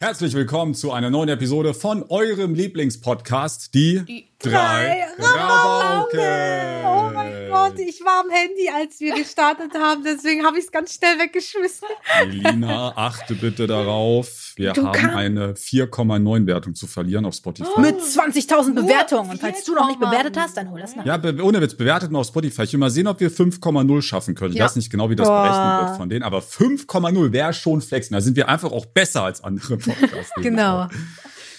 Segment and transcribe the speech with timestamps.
[0.00, 6.86] Herzlich willkommen zu einer neuen Episode von eurem Lieblingspodcast, die, die drei, drei Rabauken.
[6.86, 10.70] Oh mein Gott, ich war am Handy, als wir gestartet haben, deswegen habe ich es
[10.70, 11.88] ganz schnell weggeschmissen.
[12.20, 14.52] Elina, achte bitte darauf.
[14.56, 17.68] Wir du haben eine 4,9 Wertung zu verlieren auf Spotify.
[17.76, 17.80] Oh.
[17.80, 19.30] Mit 20.000 Bewertungen.
[19.30, 21.06] Und falls du noch nicht bewertet hast, dann hol das nach.
[21.06, 22.62] Ja, ohne Witz, bewertet mal auf Spotify.
[22.62, 24.52] Ich will mal sehen, ob wir 5,0 schaffen können.
[24.52, 24.64] Ich ja.
[24.64, 25.42] weiß nicht genau, wie das Boah.
[25.42, 28.14] berechnet wird von denen, aber 5,0 wäre schon flexen.
[28.14, 30.32] Da sind wir einfach auch besser als andere Podcasts.
[30.36, 30.88] genau.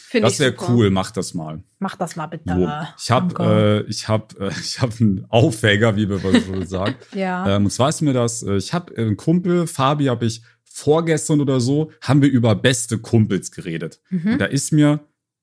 [0.10, 1.62] Find das wäre cool, mach das mal.
[1.78, 2.56] Mach das mal bitte.
[2.56, 2.68] So.
[2.98, 6.96] Ich habe äh, ich habe äh, ich habe einen Aufwäger, wie wir so sagen.
[7.14, 7.58] ja.
[7.58, 10.42] Ähm, und zwar ist mir das, äh, ich habe äh, einen Kumpel, Fabi habe ich
[10.64, 14.02] vorgestern oder so, haben wir über beste Kumpels geredet.
[14.10, 14.32] Mhm.
[14.32, 15.02] Und da ist mir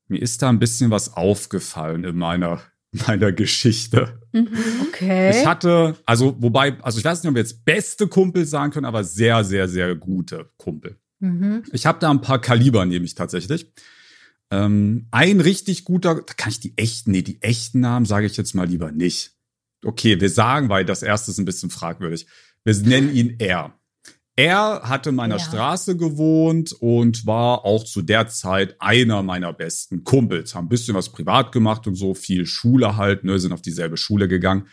[0.09, 2.61] mir ist da ein bisschen was aufgefallen in meiner
[3.07, 4.21] meiner Geschichte.
[4.33, 4.49] Mhm.
[4.89, 5.31] Okay.
[5.31, 8.87] Ich hatte, also wobei, also ich weiß nicht, ob wir jetzt beste Kumpel sagen können,
[8.87, 10.97] aber sehr, sehr, sehr gute Kumpel.
[11.21, 11.63] Mhm.
[11.71, 13.73] Ich habe da ein paar Kaliber, nehme ich tatsächlich.
[14.51, 18.37] Ähm, ein richtig guter, da kann ich die echten, nee, die echten Namen sage ich
[18.37, 19.33] jetzt mal lieber nicht.
[19.85, 22.27] Okay, wir sagen, weil das erste ist ein bisschen fragwürdig.
[22.65, 23.79] Wir nennen ihn R.
[24.39, 25.43] Er hatte in meiner ja.
[25.43, 30.55] Straße gewohnt und war auch zu der Zeit einer meiner besten Kumpels.
[30.55, 33.97] Haben ein bisschen was privat gemacht und so, viel Schule halt, ne, sind auf dieselbe
[33.97, 34.69] Schule gegangen.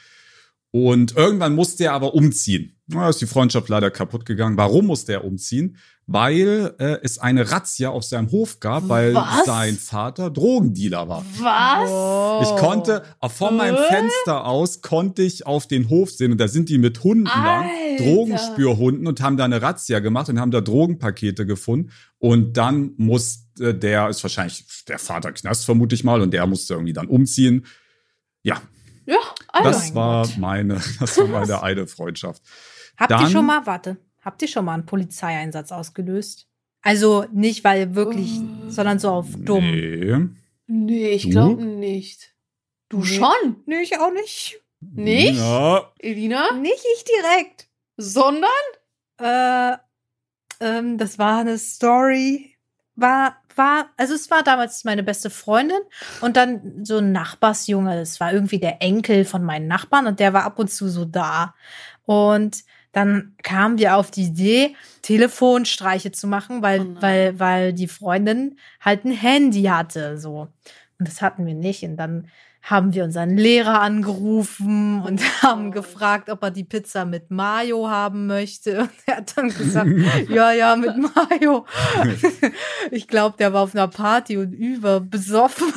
[0.71, 2.75] Und irgendwann musste er aber umziehen.
[2.88, 4.57] Da ist die Freundschaft leider kaputt gegangen.
[4.57, 5.77] Warum musste er umziehen?
[6.05, 9.45] Weil äh, es eine Razzia auf seinem Hof gab, weil Was?
[9.45, 11.25] sein Vater Drogendealer war.
[11.39, 12.49] Was?
[12.49, 16.69] Ich konnte von meinem Fenster aus konnte ich auf den Hof sehen und da sind
[16.69, 21.45] die mit Hunden lang, Drogenspürhunden und haben da eine Razzia gemacht und haben da Drogenpakete
[21.45, 26.47] gefunden und dann musste der ist wahrscheinlich der Vater Knast vermute ich mal und der
[26.47, 27.65] musste irgendwie dann umziehen.
[28.41, 28.61] Ja.
[29.05, 29.17] Ja,
[29.49, 30.38] also das war Gott.
[30.38, 32.41] meine das war meine eine Freundschaft.
[32.97, 36.47] Habt ihr schon mal warte Habt ihr schon mal einen Polizeieinsatz ausgelöst?
[36.81, 39.71] Also nicht, weil wirklich, uh, sondern so auf dumm.
[39.71, 40.27] Nee.
[40.67, 42.33] Nee, ich glaube nicht.
[42.89, 43.05] Du nee.
[43.05, 43.63] schon?
[43.66, 44.61] Nee, ich auch nicht.
[44.79, 45.39] Nicht?
[45.39, 45.91] Ja.
[45.99, 46.53] Elina?
[46.53, 47.67] Nicht ich direkt.
[47.97, 48.50] Sondern?
[49.17, 49.78] Äh,
[50.59, 52.55] ähm, das war eine Story.
[52.95, 55.79] War, war, also es war damals meine beste Freundin
[56.22, 57.95] und dann so ein Nachbarsjunge.
[57.95, 61.05] Das war irgendwie der Enkel von meinen Nachbarn und der war ab und zu so
[61.05, 61.55] da.
[62.05, 67.87] Und dann kamen wir auf die Idee, Telefonstreiche zu machen, weil, oh weil, weil die
[67.87, 70.47] Freundin halt ein Handy hatte, so.
[70.99, 71.83] Und das hatten wir nicht.
[71.83, 72.29] Und dann
[72.61, 75.43] haben wir unseren Lehrer angerufen und oh.
[75.43, 78.81] haben gefragt, ob er die Pizza mit Mayo haben möchte.
[78.81, 79.89] Und er hat dann gesagt,
[80.29, 81.65] ja, ja, mit Mayo.
[82.91, 85.73] ich glaube, der war auf einer Party und überbesoffen.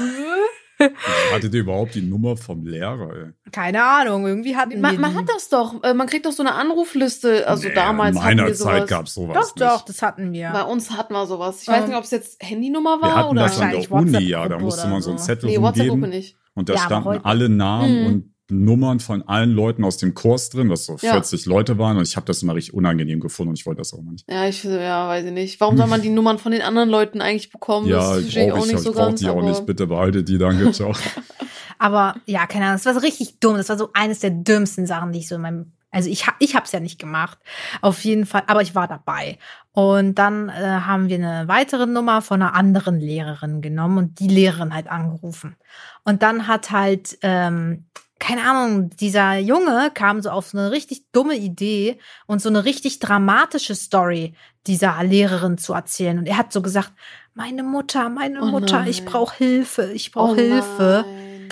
[1.32, 3.10] Hattet ihr überhaupt die Nummer vom Lehrer?
[3.14, 3.50] Ey?
[3.50, 6.54] Keine Ahnung, irgendwie hatten man, man hat das doch, äh, man kriegt doch so eine
[6.54, 7.48] Anrufliste.
[7.48, 9.34] Also nee, damals in meiner Zeit gab es sowas.
[9.34, 9.60] Doch, nicht.
[9.60, 10.50] doch, das hatten wir.
[10.50, 11.62] Bei uns hatten wir sowas.
[11.62, 13.92] Ich weiß ähm, nicht, ob es jetzt Handynummer war wir hatten oder das an der
[13.92, 14.48] Uni, ja.
[14.48, 16.36] Da musste man so einen Zettel nee, WhatsApp nicht.
[16.54, 18.06] Und da ja, standen alle Namen mhm.
[18.06, 21.50] und Nummern von allen Leuten aus dem Kurs drin, was so 40 ja.
[21.50, 21.96] Leute waren.
[21.96, 24.24] Und ich habe das immer richtig unangenehm gefunden und ich wollte das auch nicht.
[24.30, 25.60] Ja, ich ja, weiß ich nicht.
[25.60, 27.88] Warum soll man die Nummern von den anderen Leuten eigentlich bekommen?
[27.88, 29.66] Ja, das ich brauche ich, auch nicht so ich brauch die auch nicht.
[29.66, 30.92] Bitte behaltet die, danke, ciao.
[31.78, 33.56] aber ja, keine Ahnung, das war so richtig dumm.
[33.56, 36.54] Das war so eines der dümmsten Sachen, die ich so in meinem also ich, ich
[36.54, 37.38] habe es ja nicht gemacht,
[37.80, 39.38] auf jeden Fall, aber ich war dabei.
[39.72, 44.28] Und dann äh, haben wir eine weitere Nummer von einer anderen Lehrerin genommen und die
[44.28, 45.56] Lehrerin halt angerufen.
[46.04, 47.86] Und dann hat halt ähm,
[48.18, 52.64] keine Ahnung, dieser Junge kam so auf so eine richtig dumme Idee und so eine
[52.64, 54.34] richtig dramatische Story
[54.66, 56.18] dieser Lehrerin zu erzählen.
[56.18, 56.92] Und er hat so gesagt,
[57.34, 58.88] meine Mutter, meine oh Mutter, nein.
[58.88, 61.04] ich brauche Hilfe, ich brauche oh Hilfe.
[61.06, 61.48] Nein.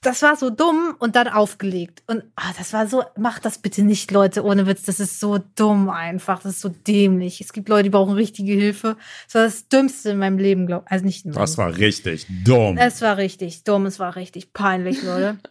[0.00, 2.02] Das war so dumm und dann aufgelegt.
[2.06, 4.84] Und ah, das war so, macht das bitte nicht, Leute, ohne Witz.
[4.84, 6.40] Das ist so dumm einfach.
[6.40, 7.40] Das ist so dämlich.
[7.40, 8.96] Es gibt Leute, die brauchen richtige Hilfe.
[9.26, 12.26] Das war das Dümmste in meinem Leben, glaube Also nicht in meinem Das war richtig
[12.44, 12.78] dumm.
[12.78, 13.86] Es war richtig dumm.
[13.86, 15.38] Es war richtig peinlich, Leute.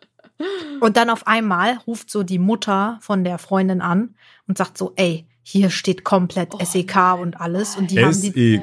[0.80, 4.16] Und dann auf einmal ruft so die Mutter von der Freundin an
[4.48, 7.20] und sagt so, ey, hier steht komplett oh, SEK nein.
[7.20, 7.78] und alles.
[7.78, 8.62] Und die haben die,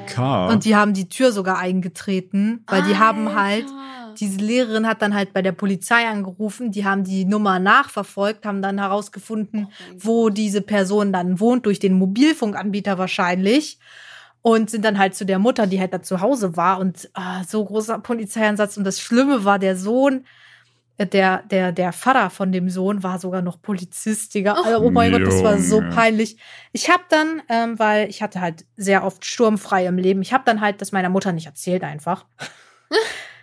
[0.52, 3.64] und die haben die Tür sogar eingetreten, weil die haben halt,
[4.20, 8.60] diese Lehrerin hat dann halt bei der Polizei angerufen, die haben die Nummer nachverfolgt, haben
[8.60, 13.78] dann herausgefunden, oh wo diese Person dann wohnt, durch den Mobilfunkanbieter wahrscheinlich.
[14.42, 16.78] Und sind dann halt zu der Mutter, die halt da zu Hause war.
[16.78, 18.76] Und ah, so großer Polizeieinsatz.
[18.76, 20.26] Und das Schlimme war, der Sohn
[20.98, 24.56] der, der, der Vater von dem Sohn war sogar noch Polizist, Digga.
[24.58, 25.24] Oh, oh mein Junge.
[25.24, 26.36] Gott, das war so peinlich.
[26.72, 30.44] Ich habe dann, ähm, weil ich hatte halt sehr oft sturmfrei im Leben, ich habe
[30.46, 32.26] dann halt das meiner Mutter nicht erzählt einfach.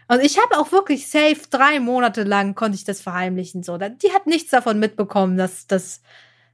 [0.07, 3.63] Und ich habe auch wirklich safe drei Monate lang konnte ich das verheimlichen.
[3.63, 6.01] So, die hat nichts davon mitbekommen, dass, dass,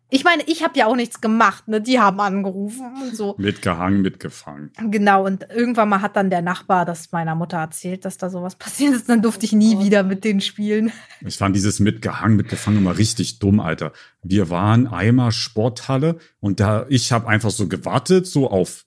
[0.09, 1.81] Ich meine, ich habe ja auch nichts gemacht, ne?
[1.81, 3.35] Die haben angerufen und so.
[3.37, 4.71] Mitgehangen, mitgefangen.
[4.89, 8.55] Genau, und irgendwann mal hat dann der Nachbar das meiner Mutter erzählt, dass da sowas
[8.55, 9.09] passiert ist.
[9.09, 10.93] Dann durfte ich nie Oh wieder mit denen spielen.
[11.25, 13.91] Ich fand dieses mitgehangen, mitgefangen immer richtig dumm, Alter.
[14.23, 18.85] Wir waren einmal Sporthalle und da, ich habe einfach so gewartet, so auf,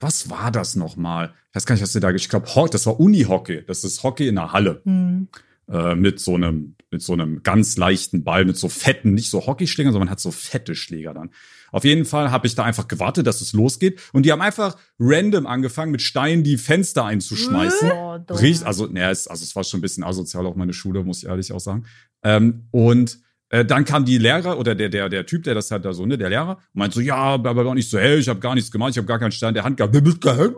[0.00, 1.34] was war das nochmal?
[1.50, 3.64] Ich weiß gar nicht, was ihr da, ich glaube, das war Unihockey.
[3.66, 4.80] Das ist Hockey in der Halle.
[4.84, 5.28] Hm.
[5.68, 9.46] Äh, mit so einem, mit so einem ganz leichten Ball, mit so fetten, nicht so
[9.46, 11.30] Hockeyschlägern, sondern man hat so fette Schläger dann.
[11.72, 14.00] Auf jeden Fall habe ich da einfach gewartet, dass es losgeht.
[14.12, 17.90] Und die haben einfach random angefangen, mit Steinen die Fenster einzuschmeißen.
[17.90, 18.18] Oh.
[18.30, 21.24] Riecht, also, naja, es, also es war schon ein bisschen asozial, auch meine Schule, muss
[21.24, 21.84] ich ehrlich auch sagen.
[22.22, 23.18] Ähm, und
[23.48, 26.06] äh, dann kam die Lehrer oder der, der, der Typ, der das hat da so,
[26.06, 28.54] ne, der Lehrer, und meint so, ja, aber doch nicht so, hey, ich habe gar
[28.54, 29.92] nichts gemacht, ich habe gar keinen Stein in der Hand gehabt.
[29.94, 30.54] Mitgefangen.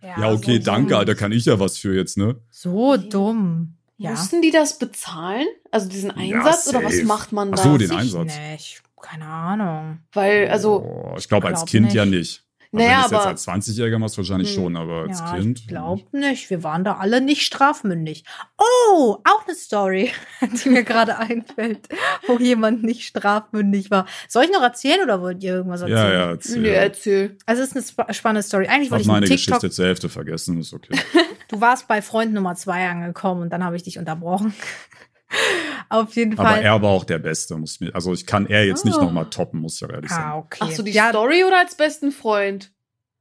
[0.00, 0.98] Ja, okay, so danke, dumm.
[0.98, 2.36] Alter, kann ich ja was für jetzt, ne?
[2.50, 3.78] So dumm.
[3.96, 4.10] Ja.
[4.10, 5.46] Mussten die das bezahlen?
[5.70, 7.58] Also diesen Einsatz oder was macht man da?
[7.60, 8.32] Ach so, den ich Einsatz.
[8.50, 8.82] Nicht.
[9.00, 9.98] Keine Ahnung.
[10.12, 11.94] Weil, also, Oh, ich glaube, als glaub Kind nicht.
[11.94, 12.40] ja nicht.
[12.72, 14.54] Also Naja, wenn du es jetzt aber- als 20-Jähriger machst, wahrscheinlich Hm.
[14.56, 15.60] schon, aber als ja, Kind.
[15.60, 16.50] ich glaube nicht.
[16.50, 18.24] Wir waren da alle nicht strafmündig.
[18.58, 20.10] Oh, auch eine Story,
[20.64, 21.88] die mir gerade einfällt,
[22.26, 24.06] wo jemand nicht strafmündig war.
[24.26, 25.98] Soll ich noch erzählen oder wollt ihr irgendwas erzählen?
[25.98, 26.60] Ja, ja, erzähl.
[26.62, 27.38] nee, erzähl.
[27.46, 28.66] Also es ist eine spa spannende Story.
[28.66, 29.54] Eigentlich Ich wollte habe ich meine TikTok.
[29.60, 30.98] Geschichte zur Hälfte vergessen, ist okay.
[31.54, 34.52] Du warst bei Freund Nummer zwei angekommen und dann habe ich dich unterbrochen.
[35.88, 36.62] Auf jeden Aber Fall.
[36.62, 39.02] er war auch der Beste, muss ich mir, also ich kann er jetzt nicht Ah.
[39.02, 40.38] nochmal toppen, muss ich auch ehrlich ah, sagen.
[40.38, 40.58] okay.
[40.62, 42.72] Ach so, die ja, Story oder als besten Freund?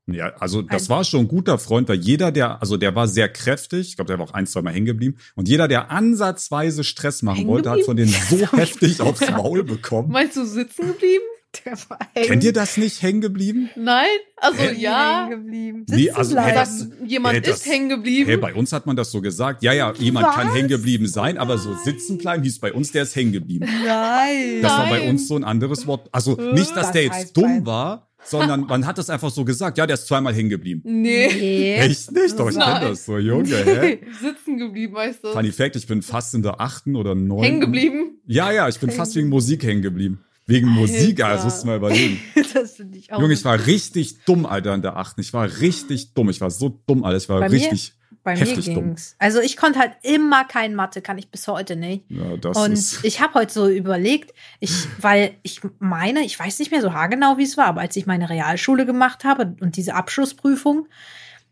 [0.07, 3.29] Ja, also das war schon ein guter Freund, weil jeder, der, also der war sehr
[3.29, 5.17] kräftig, ich glaube, der war auch ein, zwei Mal hängen geblieben.
[5.35, 10.09] Und jeder, der ansatzweise Stress machen wollte, hat von denen so heftig aufs Maul bekommen.
[10.11, 11.23] Meinst du sitzen geblieben?
[11.65, 13.69] Der war Kennt ihr das nicht, hängen geblieben?
[13.75, 14.05] Nein?
[14.37, 14.75] Also, Hä?
[14.79, 15.27] ja.
[15.27, 15.85] hängen geblieben.
[15.89, 16.55] Nee, Sitzen also, hey, bleiben.
[16.59, 18.25] das- Dass jemand Hey, das- ist hängen geblieben.
[18.27, 19.63] Hey, bei uns hat man das so gesagt.
[19.63, 20.55] Ja, ja, jemand kann Was?
[20.55, 23.67] hängen geblieben sein, aber so sitzen bleiben hieß bei uns, der ist hängen geblieben.
[23.85, 24.61] Nein.
[24.61, 26.09] Das war bei uns so ein anderes Wort.
[26.11, 27.65] Also nicht, dass Das der jetzt dumm bleiben.
[27.65, 29.77] war, sondern man hat das einfach so gesagt.
[29.77, 30.81] Ja, der ist zweimal hängen geblieben.
[30.85, 31.27] nee.
[31.27, 31.75] Nee.
[31.75, 32.39] Echt nicht?
[32.39, 32.79] Doch, ich Nein.
[32.79, 33.99] kenn das so, Junge, hä?
[34.21, 35.33] Sitzen geblieben, weißt du?
[35.33, 37.43] Funny Fact, ich bin fast in der achten oder neunten.
[37.43, 38.19] Hängen geblieben?
[38.25, 40.23] Ja, ja, ich bin fast wegen Musik hängen geblieben.
[40.45, 41.33] Wegen Musik, Alter.
[41.35, 42.19] also musst du mal überlegen.
[42.53, 43.19] Das finde ich auch.
[43.19, 45.21] Junge, ich war richtig dumm, Alter, in der achten.
[45.21, 46.29] Ich war richtig dumm.
[46.29, 47.17] Ich war so dumm, Alter.
[47.17, 47.55] Ich war Bei mir?
[47.55, 47.93] richtig.
[48.23, 48.75] Bei mir heftig dumm.
[48.75, 49.15] ging's.
[49.19, 52.05] Also ich konnte halt immer kein Mathe, kann ich bis heute nicht.
[52.09, 53.03] Ja, das Und ist.
[53.03, 57.37] ich habe heute so überlegt, ich, weil ich meine, ich weiß nicht mehr so haargenau,
[57.37, 60.87] wie es war, aber als ich meine Realschule gemacht habe und diese Abschlussprüfung,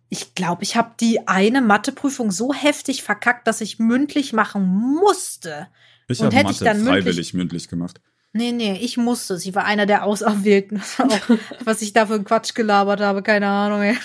[0.10, 4.66] ich glaube, ich habe die eine Matheprüfung so heftig verkackt, dass ich mündlich machen
[5.02, 5.68] musste.
[6.08, 8.00] Ich und habe hätte ich Mathe dann mündlich- freiwillig mündlich gemacht.
[8.34, 9.38] Nee, nee, ich musste.
[9.38, 10.82] Sie war einer der Auserwählten.
[10.98, 13.82] Auch, was ich da für einen Quatsch gelabert habe, keine Ahnung.
[13.82, 13.98] Ey.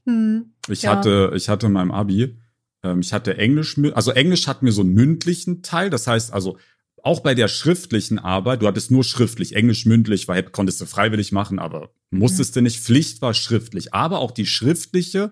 [0.06, 0.54] hm.
[0.69, 0.92] Ich Ja.
[0.92, 2.38] hatte, ich hatte in meinem Abi,
[2.84, 5.90] ähm, ich hatte Englisch, also Englisch hatten wir so einen mündlichen Teil.
[5.90, 6.57] Das heißt also,
[7.04, 11.31] auch bei der schriftlichen Arbeit, du hattest nur schriftlich, Englisch mündlich, weil konntest du freiwillig
[11.31, 12.80] machen, aber musstest du nicht.
[12.80, 13.94] Pflicht war schriftlich.
[13.94, 15.31] Aber auch die schriftliche,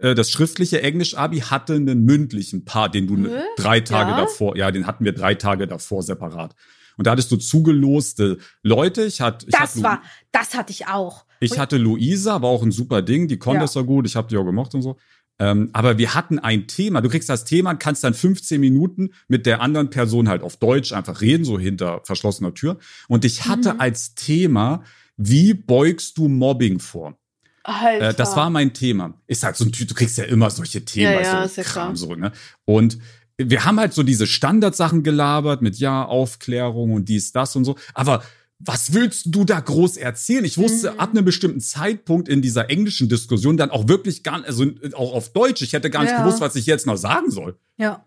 [0.00, 4.16] das schriftliche Englisch-Abi hatte einen mündlichen Part, den du ne- drei Tage Ja?
[4.18, 6.54] davor, ja, den hatten wir drei Tage davor separat.
[6.96, 9.04] Und da hattest du zugeloste Leute.
[9.04, 10.02] Ich hatte, ich Das hatte, war,
[10.32, 11.24] das hatte ich auch.
[11.40, 13.64] ich hatte Luisa, war auch ein super Ding, die konnte Ja.
[13.64, 14.96] es ja gut, ich habe die auch gemocht und so.
[15.38, 17.00] Ähm, aber wir hatten ein Thema.
[17.00, 20.92] Du kriegst das Thema, kannst dann 15 Minuten mit der anderen Person halt auf Deutsch
[20.92, 22.76] einfach reden, so hinter verschlossener Tür.
[23.08, 23.80] Und ich hatte Mhm.
[23.80, 24.82] als Thema,
[25.16, 27.16] wie beugst du Mobbing vor?
[27.62, 28.08] Alter.
[28.10, 29.14] Äh, das war mein Thema.
[29.26, 31.64] Ist halt so ein Typ, du kriegst ja immer solche Themen, Ja, ja, ja Kram
[31.64, 31.96] klar.
[31.96, 32.32] so, ne?
[32.64, 32.98] Und
[33.36, 37.76] wir haben halt so diese Standardsachen gelabert mit ja, Aufklärung und dies, das und so.
[37.94, 38.22] Aber
[38.58, 40.44] was willst du da groß erzählen?
[40.44, 40.98] Ich wusste Mhm.
[41.00, 45.32] ab einem bestimmten Zeitpunkt in dieser englischen Diskussion dann auch wirklich gar, also auch auf
[45.32, 46.22] Deutsch, ich hätte gar nicht Ja.
[46.22, 47.56] gewusst, was ich jetzt noch sagen soll.
[47.78, 48.04] Ja.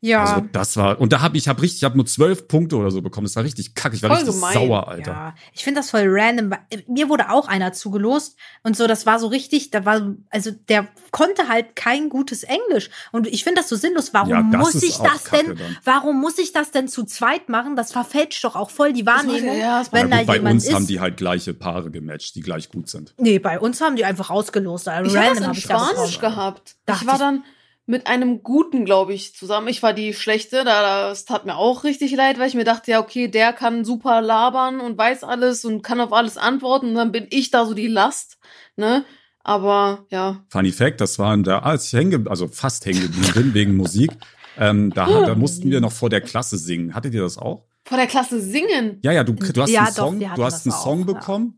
[0.00, 0.22] Ja.
[0.24, 2.92] Also das war, und da habe ich, hab richtig, ich habe nur zwölf Punkte oder
[2.92, 3.24] so bekommen.
[3.26, 3.96] Das war richtig kacke.
[3.96, 4.54] Ich war Voll richtig gemein.
[4.54, 5.10] sauer, Alter.
[5.10, 6.52] Ja, ich finde das voll random.
[6.70, 10.52] äh, Mir wurde auch einer zugelost und so, das war so richtig, da war, also
[10.52, 12.90] der konnte halt kein gutes Englisch.
[13.10, 14.14] Und ich finde das so sinnlos.
[14.14, 15.76] Warum Ja, das muss ich das Kacke denn, dann.
[15.84, 17.74] warum muss ich das denn zu zweit machen?
[17.74, 19.58] Das verfälscht doch auch voll die Das Wahrnehmung.
[19.58, 20.74] ja, das wenn da gut, bei jemand uns ist.
[20.74, 23.14] haben die halt gleiche Paare gematcht, die gleich gut sind.
[23.18, 24.86] nee, bei uns haben die einfach ausgelost.
[24.88, 26.76] Also Ich habe das random in hab Spanisch gehabt.
[26.88, 27.42] Ich war ich- dann
[27.88, 29.68] mit einem Guten, glaube ich, zusammen.
[29.68, 32.90] Ich war die Schlechte, da, das tat mir auch richtig leid, weil ich mir dachte,
[32.90, 36.94] ja, okay, der kann super labern und weiß alles und kann auf alles antworten und
[36.94, 38.38] dann bin ich da so die Last,
[38.76, 39.04] ne?
[39.42, 43.32] Aber ja, Funny Fact, das war in der, als ich hänge, also fast hängen geblieben
[43.32, 44.10] bin wegen Musik,
[44.58, 46.94] ähm, da, da mussten wir noch vor der Klasse singen.
[46.94, 47.64] Hattet ihr das auch?
[47.88, 48.98] vor der Klasse singen.
[49.02, 51.12] Ja, ja, du, du hast Ja, einen doch, Song, du hast einen Song auch, ja.
[51.14, 51.54] bekommen.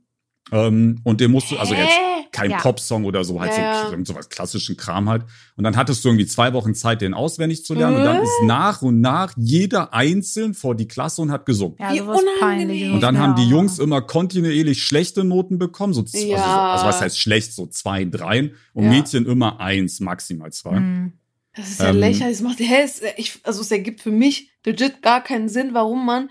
[0.52, 2.09] Ähm, und den musst du, also jetzt Hä?
[2.40, 2.58] Kein Ja.
[2.58, 4.04] Popsong oder so, halt Ja, so, ja.
[4.04, 5.22] so was klassischen Kram halt.
[5.56, 7.96] Und dann hattest du irgendwie zwei Wochen Zeit, den auswendig zu lernen.
[7.98, 8.22] Und dann Äh?
[8.22, 11.76] ist nach und nach jeder einzeln vor die Klasse und hat gesungen.
[11.78, 12.94] Ja, Wie unangenehm.
[12.94, 16.36] Und dann haben die Jungs immer kontinuierlich schlechte Noten bekommen, so, Ja.
[16.36, 18.90] also, so also was heißt schlecht, so zwei, dreien und Ja.
[18.90, 20.76] Mädchen immer eins, maximal zwei.
[20.76, 21.12] Hm.
[21.54, 22.38] Das ist ja Ähm, lächerlich.
[22.38, 26.06] Das macht, hä, es, ich, also es ergibt für mich legit gar keinen Sinn, warum
[26.06, 26.30] man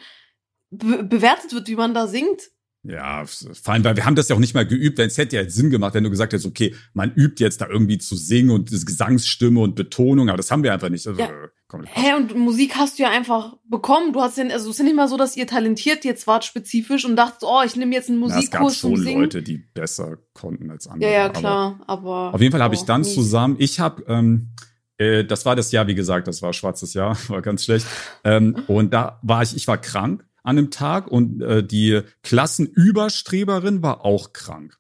[0.72, 2.42] be bewertet wird, wie man da singt.
[2.84, 5.36] Ja, vor allem, weil wir haben das ja auch nicht mal geübt, denn es hätte
[5.36, 8.52] ja Sinn gemacht, wenn du gesagt hättest, okay, man übt jetzt da irgendwie zu singen
[8.52, 11.06] und das Gesangsstimme und Betonung, aber das haben wir einfach nicht.
[11.06, 11.30] Also, Ja.
[11.68, 14.14] komm, Hä, und Musik hast du ja einfach bekommen.
[14.14, 16.46] Du hast ja, also es ist ja nicht mal so, dass ihr talentiert jetzt wart
[16.46, 19.14] spezifisch und dachtet, oh, ich nehme jetzt einen Na, es gab Musikkurs schon.
[19.14, 21.12] Leute, die besser konnten als andere.
[21.12, 22.34] ja, ja, aber- klar, aber.
[22.34, 23.14] Auf jeden Fall habe ich oh, dann mies.
[23.14, 24.52] zusammen, ich habe, ähm,
[24.98, 27.86] äh, das war das Jahr, wie gesagt, das war schwarzes Jahr, war ganz schlecht.
[28.24, 33.82] Ähm, und da war ich, ich war krank an einem Tag und äh, die Klassenüberstreberin
[33.82, 34.78] war auch krank.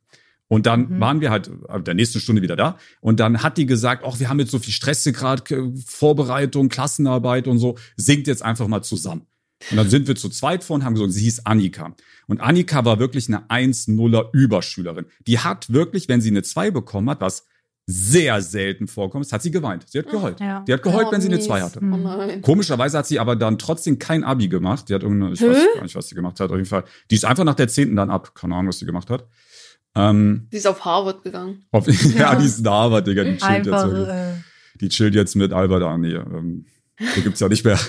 [0.47, 0.99] Und dann Mhm.
[0.99, 2.77] waren wir halt ab der nächsten Stunde wieder da.
[3.01, 5.43] Und dann hat die gesagt, ach, wir haben jetzt so viel Stress gerade,
[5.85, 9.27] Vorbereitung, Klassenarbeit und so, singt jetzt einfach mal zusammen.
[9.69, 11.93] Und dann sind wir zu zweit vor und haben gesagt, sie hieß Annika.
[12.27, 15.05] Und Annika war wirklich eine 1-0er Überschülerin.
[15.27, 17.45] Die hat wirklich, wenn sie eine 2 bekommen hat, was
[17.91, 19.85] sehr selten vorkommt, hat sie geweint.
[19.89, 20.39] Sie hat geheult.
[20.39, 20.63] Ja.
[20.67, 21.45] Die hat geheult, Oh, wenn sie eine mies.
[21.45, 21.79] 2 hatte.
[21.81, 22.41] Oh.
[22.41, 24.89] Komischerweise hat sie aber dann trotzdem kein Abi gemacht.
[24.89, 25.47] Die hat irgendeine, ich Hä?
[25.47, 26.51] weiß gar nicht, was sie gemacht hat.
[26.51, 26.83] Auf jeden Fall.
[27.09, 27.95] Die ist einfach nach der 10.
[27.95, 28.35] dann ab.
[28.35, 29.25] Keine Ahnung, was sie gemacht hat.
[29.95, 31.65] Ähm, Sie ist auf Harvard gegangen.
[31.71, 32.35] auf, ja.
[32.35, 33.23] die ist ein Harvard, Digga.
[33.23, 34.33] Die chillt, Einfach, jetzt, äh,
[34.81, 36.01] die chillt jetzt mit Albert an.
[36.01, 36.65] Nee, ähm,
[37.15, 37.79] so gibt's ja nicht mehr.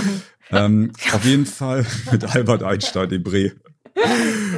[0.52, 3.52] ähm, auf jeden Fall mit Albert Einstein, dem Bre.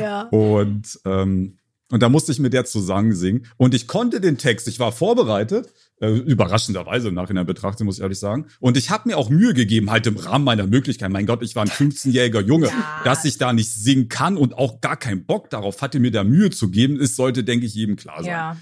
[0.01, 0.23] ja.
[0.31, 1.59] Und, ähm,
[1.93, 3.47] und da musste ich mit der zusammen singen.
[3.57, 8.03] Und ich konnte den Text, ich war vorbereitet, äh, überraschenderweise im Nachhinein betrachtet, muss ich
[8.03, 8.47] ehrlich sagen.
[8.59, 11.13] Und ich habe mir auch Mühe gegeben, halt im Rahmen meiner Möglichkeiten.
[11.13, 13.01] Mein Gott, ich war ein 15-jähriger Junge, Ja.
[13.05, 16.25] dass ich da nicht singen kann und auch gar keinen Bock darauf hatte, mir da
[16.25, 18.27] Mühe zu geben, ist, sollte, denke ich, jedem klar sein.
[18.33, 18.57] ja.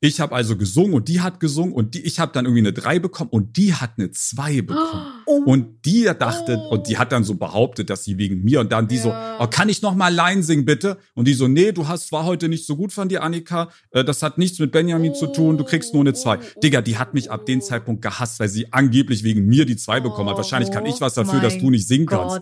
[0.00, 2.72] Ich habe also gesungen und die hat gesungen und die, ich habe dann irgendwie eine
[2.72, 5.06] 3 bekommen und die hat eine 2 bekommen.
[5.26, 5.42] Oh.
[5.44, 6.74] Und die dachte, Oh.
[6.74, 9.02] und die hat dann so behauptet, dass sie wegen mir und dann die Ja.
[9.02, 10.98] so, oh, kann ich noch mal Line singen, bitte?
[11.14, 13.70] Und die so, nee, du hast, war heute nicht so gut von dir, Annika.
[13.90, 16.38] Äh, Das hat nichts mit Benjamin zu tun, du kriegst nur eine zwei.
[16.38, 16.60] Oh.
[16.60, 19.98] Digga, die hat mich ab dem Zeitpunkt gehasst, weil sie angeblich wegen mir die zwei
[19.98, 20.34] bekommen hat.
[20.36, 22.40] Oh Wahrscheinlich kann ich was dafür, dass du nicht singen kannst.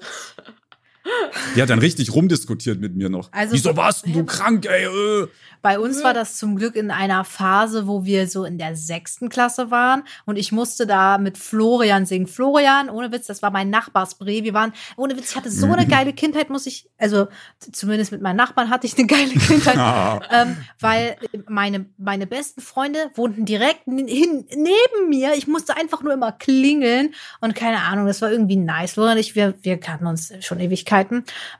[1.54, 3.32] Die hat dann richtig rumdiskutiert mit mir noch.
[3.32, 4.84] Also- Wieso warst denn du krank, ey?
[4.86, 5.28] Äh?
[5.62, 9.28] Bei uns war das zum Glück in einer Phase, wo wir so in der sechsten
[9.28, 12.26] Klasse waren und ich musste da mit Florian singen.
[12.28, 14.26] Florian, ohne Witz, das war mein Nachbarsbre.
[14.44, 15.88] Wir waren, ohne Witz, ich hatte so eine Mhm.
[15.88, 17.26] geile Kindheit, muss ich, also
[17.72, 19.30] zumindest mit meinen Nachbarn hatte ich eine geile
[19.74, 19.76] Kindheit.
[19.76, 20.20] Ah.
[20.30, 21.16] ähm, weil
[21.48, 25.34] meine, meine besten Freunde wohnten direkt hin, neben mir.
[25.34, 28.92] Ich musste einfach nur immer klingeln und keine Ahnung, das war irgendwie nice.
[28.92, 30.95] Florian und ich, wir, wir kannten uns schon Ewigkeiten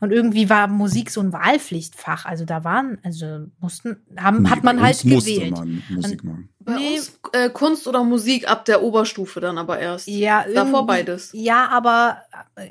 [0.00, 2.24] und irgendwie war Musik so ein Wahlpflichtfach.
[2.26, 5.50] Also da waren, also mussten, haben, Nee, hat man halt gewählt.
[5.52, 6.48] Man Musik machen.
[6.60, 6.96] Bei Nee.
[6.98, 10.08] uns äh, Kunst oder Musik ab der Oberstufe dann aber erst.
[10.08, 11.30] Ja, Davor beides.
[11.32, 12.22] Ja, aber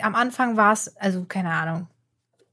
[0.01, 1.88] am Anfang war es, also keine Ahnung.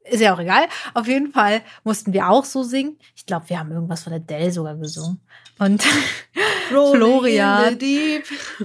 [0.04, 0.64] Ist ja auch egal.
[0.94, 2.98] Auf jeden Fall mussten wir auch so singen.
[3.14, 5.20] Ich glaube, wir haben irgendwas von Adele sogar gesungen.
[5.58, 5.82] Und
[6.68, 7.78] Florian.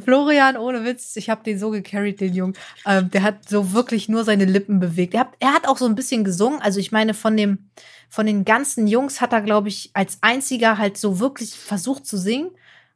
[0.04, 2.54] Florian, ohne Witz, ich habe den so gecarried, den Jungen.
[2.86, 5.14] Ähm, der hat so wirklich nur seine Lippen bewegt.
[5.14, 6.62] Er hat, er hat auch so ein bisschen gesungen.
[6.62, 7.70] Also ich meine, von dem,
[8.10, 12.18] von den ganzen Jungs hat er, glaube ich, als einziger halt so wirklich versucht zu
[12.18, 12.52] singen.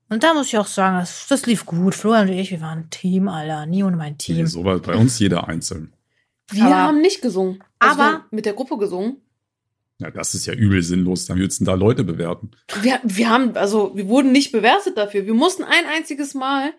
[0.09, 1.95] Und da muss ich auch sagen, das, das lief gut.
[1.95, 3.65] Florian und ich, wir waren ein Team, Alter.
[3.65, 4.47] Nie ohne mein Nee, Team.
[4.47, 5.93] so war bei uns jeder einzeln.
[6.49, 7.63] Wir Aber- haben nicht gesungen.
[7.81, 9.17] Also Aber- wir haben mit der Gruppe gesungen.
[9.99, 11.25] Ja, das ist ja übel sinnlos.
[11.25, 12.51] Dann würdest du da Leute bewerten.
[12.81, 15.25] Wir, wir haben, also wir wurden nicht bewertet dafür.
[15.27, 16.73] Wir mussten ein einziges Mal,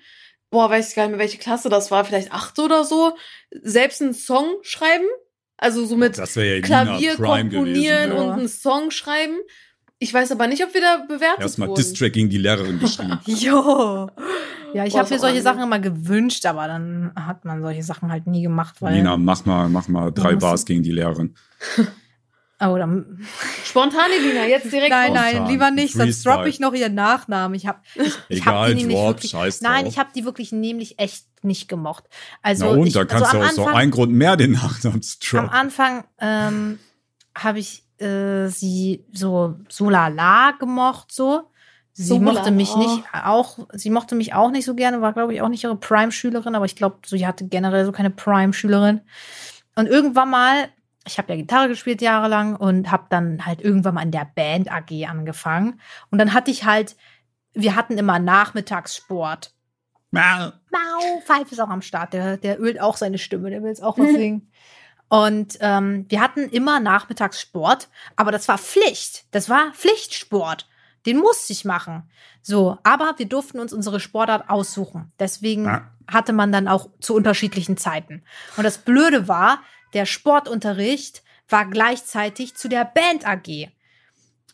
[0.51, 3.17] boah, weiß ich gar nicht mehr, welche Klasse das war, vielleicht acht oder so,
[3.63, 5.05] selbst einen Song schreiben.
[5.57, 8.13] Also so mit Das wäre ja Klavier komponieren gewesen.
[8.17, 8.23] ja.
[8.23, 9.37] und einen Song schreiben.
[10.03, 11.81] Ich weiß aber nicht, ob wir da bewertet Erstmal wurden.
[11.81, 13.21] Distrack gegen die Lehrerin geschrieben.
[13.27, 14.11] Jo.
[14.75, 15.43] Ja, ich habe mir solche.
[15.43, 18.97] Sachen immer gewünscht, aber dann hat man solche Sachen halt nie gemacht, weil.
[18.97, 21.35] Lina, mach mal, mach mal drei Bars gegen die Lehrerin.
[22.65, 23.27] Oh, dann,
[23.65, 25.51] Spontane Lina, jetzt direkt nein, nein, Spontan.
[25.51, 27.57] lieber nicht, sonst droppe ich noch ihren Nachnamen.
[27.57, 30.25] Ich habe ich, ich hab Egal, die nämlich drop, wirklich, scheiß Nein, ich habe die
[30.25, 32.05] wirklich nämlich echt nicht gemocht.
[32.41, 35.03] Also Na und, ich, da kannst also du auch so einen Grund mehr den Nachnamen
[35.03, 35.49] zu am droppen.
[35.59, 36.79] Anfang ähm,
[37.35, 41.49] habe ich äh, sie so so lala gemocht so.
[41.95, 42.51] Sie So mochte lala.
[42.53, 45.63] mich nicht auch, sie mochte mich auch nicht so gerne, war glaube ich auch nicht
[45.63, 49.03] ihre Prime-Schülerin, aber ich glaube, so, sie hatte generell so keine Prime-Schülerin.
[49.77, 50.69] Und irgendwann mal,
[51.07, 54.73] ich habe ja Gitarre gespielt jahrelang und habe dann halt irgendwann mal in der Band
[54.73, 55.81] AG angefangen.
[56.11, 56.97] Und dann hatte ich halt,
[57.53, 59.53] wir hatten immer Nachmittagssport.
[60.13, 60.55] Ja.
[60.71, 62.15] Mau, Pfeif ist auch am Start.
[62.15, 64.51] Der, der ölt auch seine Stimme, der will jetzt auch was singen.
[65.13, 69.27] Und ähm, wir hatten immer Nachmittagssport, aber das war Pflicht.
[69.31, 70.67] Das war Pflichtsport.
[71.05, 72.05] Den musste ich machen.
[72.41, 75.13] So, aber wir durften uns unsere Sportart aussuchen.
[75.19, 75.91] Deswegen Ja.
[76.11, 78.23] hatte man dann auch zu unterschiedlichen Zeiten.
[78.57, 79.61] Und das Blöde war,
[79.93, 83.69] der Sportunterricht war gleichzeitig zu der Band AG.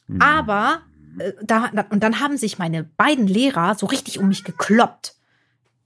[0.08, 0.20] Hm.
[0.20, 0.82] Aber
[1.20, 5.14] äh, da, und dann haben sich meine beiden Lehrer so richtig um mich gekloppt.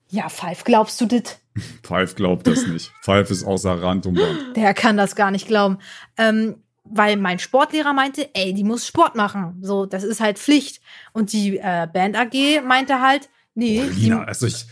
[0.09, 1.42] Ja, Pfeif, glaubst du das?
[1.83, 2.93] Pfeif glaubt das nicht.
[3.03, 4.57] Pfeif ist außer Rand und Band.
[4.57, 5.79] Der kann das gar nicht glauben.
[6.17, 9.59] Ähm, weil mein Sportlehrer meinte, ey, die muss Sport machen.
[9.63, 10.81] So, das ist halt Pflicht.
[11.13, 14.67] Und die äh, Band AG meinte halt, nee, die, Lina, also ich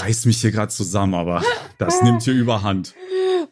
[0.00, 1.42] reiß mich hier gerade zusammen, aber
[1.78, 2.94] das nimmt hier überhand.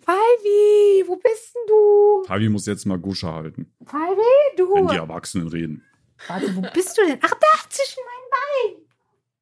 [0.00, 2.24] Pfeifi, wo bist denn du?
[2.26, 4.20] Fabi muss jetzt mal Gusche halten, Pfeifi,
[4.56, 5.00] wenn die du.
[5.00, 5.82] Erwachsenen reden.
[6.28, 7.18] Warte, wo bist du denn?
[7.22, 8.86] Ach, da, zwischen meinen Beinen.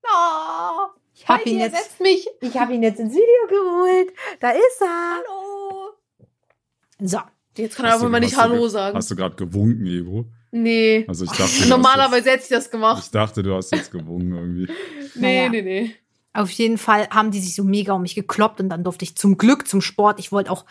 [0.04, 2.26] Oh, Ich hab ihn jetzt, setzt mich.
[2.40, 4.12] ich hab ihn jetzt ins Video geholt.
[4.40, 4.88] Da ist er.
[5.16, 5.90] Hallo.
[7.00, 7.18] So.
[7.56, 8.96] Jetzt kann er du- mal nicht Hallo ge- sagen.
[8.96, 10.24] Hast du gerade gewunken, Evo?
[10.50, 11.04] Nee.
[11.08, 13.02] Also ich dachte, Normalerweise hätte ich das gemacht.
[13.04, 14.66] ich dachte, du hast jetzt gewunken irgendwie.
[15.14, 15.48] Nee, Naja.
[15.50, 15.94] nee, nee.
[16.32, 19.14] Auf jeden Fall haben die sich so mega um mich gekloppt und dann durfte ich
[19.16, 20.18] zum Glück zum Sport.
[20.18, 20.64] Ich wollte auch,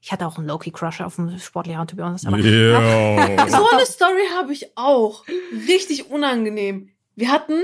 [0.00, 3.48] ich hatte auch einen Loki-Crush auf den Sportlehrer, to be honest, aber Ja.
[3.48, 5.24] So eine Story habe ich auch.
[5.66, 6.90] Richtig unangenehm.
[7.16, 7.60] Wir hatten,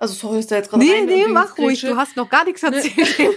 [0.00, 1.82] also sorry, ist da jetzt gerade Nee, nee, mach ruhig.
[1.82, 3.36] Du hast noch gar nichts erzählt.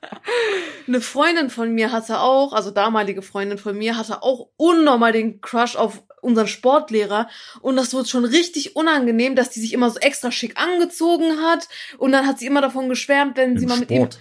[0.88, 5.42] Eine Freundin von mir hatte auch, also damalige Freundin von mir, hatte auch unnormal den
[5.42, 7.28] Crush auf unseren Sportlehrer.
[7.60, 11.68] Und das wurde schon richtig unangenehm, dass die sich immer so extra schick angezogen hat.
[11.98, 13.98] Und dann hat sie immer davon geschwärmt, wenn sie Im mal mit ihm.
[13.98, 14.18] Sport.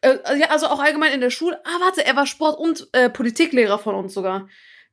[0.00, 1.60] Äh, ja, also auch allgemein in der Schule.
[1.64, 4.48] Ah, warte, er war Sport- und äh, Politiklehrer von uns sogar.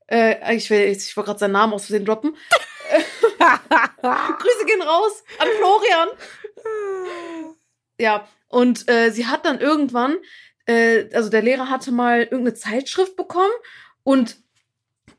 [0.07, 2.35] Äh, ich will, ich wollte gerade seinen Namen aus Versehen droppen.
[4.39, 6.07] Grüße gehen raus an Florian.
[7.99, 10.17] Ja, und äh, sie hat dann irgendwann,
[10.65, 13.53] äh, also der Lehrer hatte mal irgendeine Zeitschrift bekommen
[14.03, 14.37] und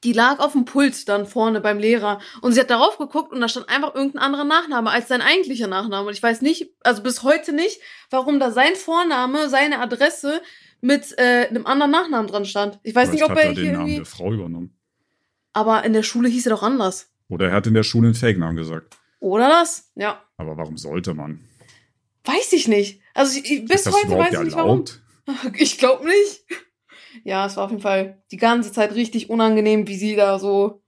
[0.04, 2.20] die lag auf dem Pult dann vorne beim Lehrer.
[2.42, 5.66] Und sie hat darauf geguckt und da stand einfach irgendein anderer Nachname als sein eigentlicher
[5.66, 6.08] Nachname.
[6.08, 10.42] Und ich weiß nicht, also bis heute nicht, warum da sein Vorname, seine Adresse
[10.82, 12.78] mit äh, einem anderen Nachnamen dran stand.
[12.82, 13.96] Ich weiß nicht, ob Vielleicht er er hier den Namen irgendwie.
[13.96, 14.78] der Frau übernommen.
[15.54, 17.10] Aber in der Schule hieß er doch anders.
[17.28, 18.96] Oder er hat in der Schule einen Fake-Namen gesagt.
[19.20, 19.90] Oder das?
[19.94, 20.22] Ja.
[20.36, 21.40] Aber warum sollte man?
[22.24, 23.00] Weiß ich nicht.
[23.14, 24.84] Also ich, ich, bis heute weiß ich nicht warum.
[25.54, 26.44] Ich glaube nicht.
[27.24, 30.82] Ja, es war auf jeden Fall die ganze Zeit richtig unangenehm, wie sie da so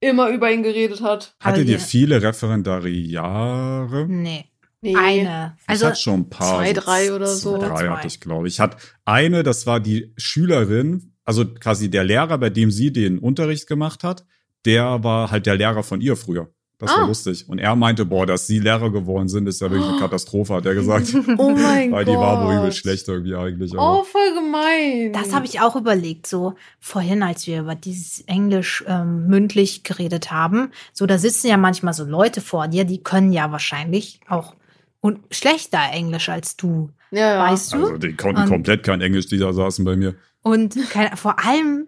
[0.00, 1.34] immer über ihn geredet hat.
[1.40, 4.06] Hattet Aber ihr viele Referendariare?
[4.08, 4.44] nee,
[4.80, 4.94] Nee.
[4.96, 5.56] eine.
[5.62, 6.58] ich Also, hatte schon ein paar.
[6.58, 7.58] zwei, drei oder so.
[7.58, 8.54] Drei Oder hatte ich, glaube ich.
[8.54, 13.18] Ich hatte eine, das war die Schülerin, also quasi der Lehrer, bei dem sie den
[13.18, 14.24] Unterricht gemacht hat,
[14.68, 16.48] der war halt der Lehrer von ihr früher.
[16.80, 17.06] Das war Ah.
[17.08, 17.48] lustig.
[17.48, 20.00] Und er meinte, boah, dass sie Lehrer geworden sind, ist ja wirklich eine Oh.
[20.00, 21.12] Katastrophe, hat er gesagt.
[21.38, 22.14] Oh mein Weil Gott.
[22.14, 23.72] die war wohl übel schlecht irgendwie eigentlich.
[23.76, 25.12] aber- Oh, voll gemein.
[25.12, 30.30] das habe ich auch überlegt, so vorhin, als wir über dieses Englisch ähm, mündlich geredet
[30.30, 30.70] haben.
[30.92, 34.54] So, da sitzen ja manchmal so Leute vor dir, die können ja wahrscheinlich auch
[35.00, 37.50] und schlechter Englisch als du, Ja, ja.
[37.50, 37.76] weißt du?
[37.86, 40.14] Also die konnten Und- komplett kein Englisch, die da saßen bei mir.
[40.42, 40.76] Und
[41.16, 41.87] vor allem,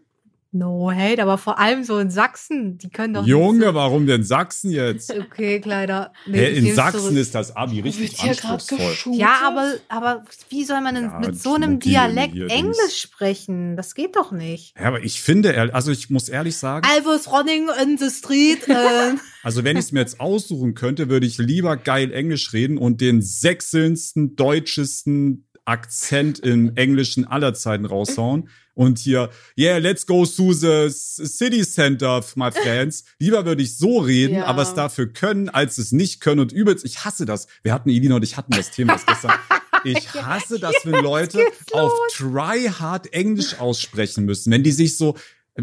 [0.52, 4.70] no hate, aber vor allem so in Sachsen, die können doch Junge, warum denn Sachsen
[4.70, 5.08] jetzt?
[5.08, 6.12] so, Okay, Kleider.
[6.26, 7.16] Hä, ich in Sachsen zurück.
[7.16, 9.14] ist das Abi richtig gerade anspruchsvoll.
[9.14, 12.98] Ja, aber, aber wie soll man denn Ja, mit so einem Dialekt Englisch Dings.
[12.98, 13.76] sprechen?
[13.76, 14.74] Das geht doch nicht.
[14.78, 18.66] Ja, aber ich finde, also ich muss ehrlich sagen, I was running in the street.
[18.68, 22.76] Äh, also wenn ich es mir jetzt aussuchen könnte, würde ich lieber geil Englisch reden
[22.76, 28.48] und den sechselndsten, deutschesten Akzent im Englischen aller Zeiten raushauen.
[28.80, 33.04] Und hier, yeah, let's go to the city center, my friends.
[33.18, 34.46] Lieber würde ich so reden, Ja.
[34.46, 36.86] aber es dafür können, als es nicht können und übelst.
[36.86, 37.46] Ich hasse das.
[37.62, 39.32] Wir hatten, Elina und ich hatten das Thema gestern.
[39.84, 44.50] Ich hasse das, wenn Leute auf try hard Englisch aussprechen müssen.
[44.50, 45.16] Wenn die sich so,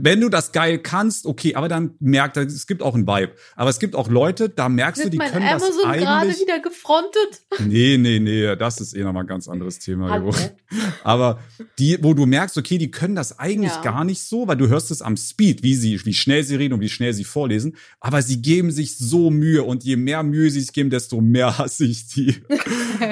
[0.03, 3.33] wenn du das geil kannst, okay, aber dann merkt er, es gibt auch einen Vibe.
[3.55, 6.07] Aber es gibt auch Leute, da merkst du, Wird die mein können das Amazon gerade
[6.07, 6.39] eigentlich.
[6.41, 7.41] wieder gefrontet?
[7.65, 10.23] Nee, nee, nee, das ist eh nochmal ein ganz anderes Thema.
[11.03, 11.39] Aber
[11.79, 13.81] die, wo du merkst, okay, die können das eigentlich Ja.
[13.81, 16.73] gar nicht so, weil du hörst es am Speed, wie sie, wie schnell sie reden
[16.73, 17.75] und wie schnell sie vorlesen.
[17.99, 21.57] Aber sie geben sich so Mühe und je mehr Mühe sie sich geben, desto mehr
[21.57, 22.35] hasse ich die.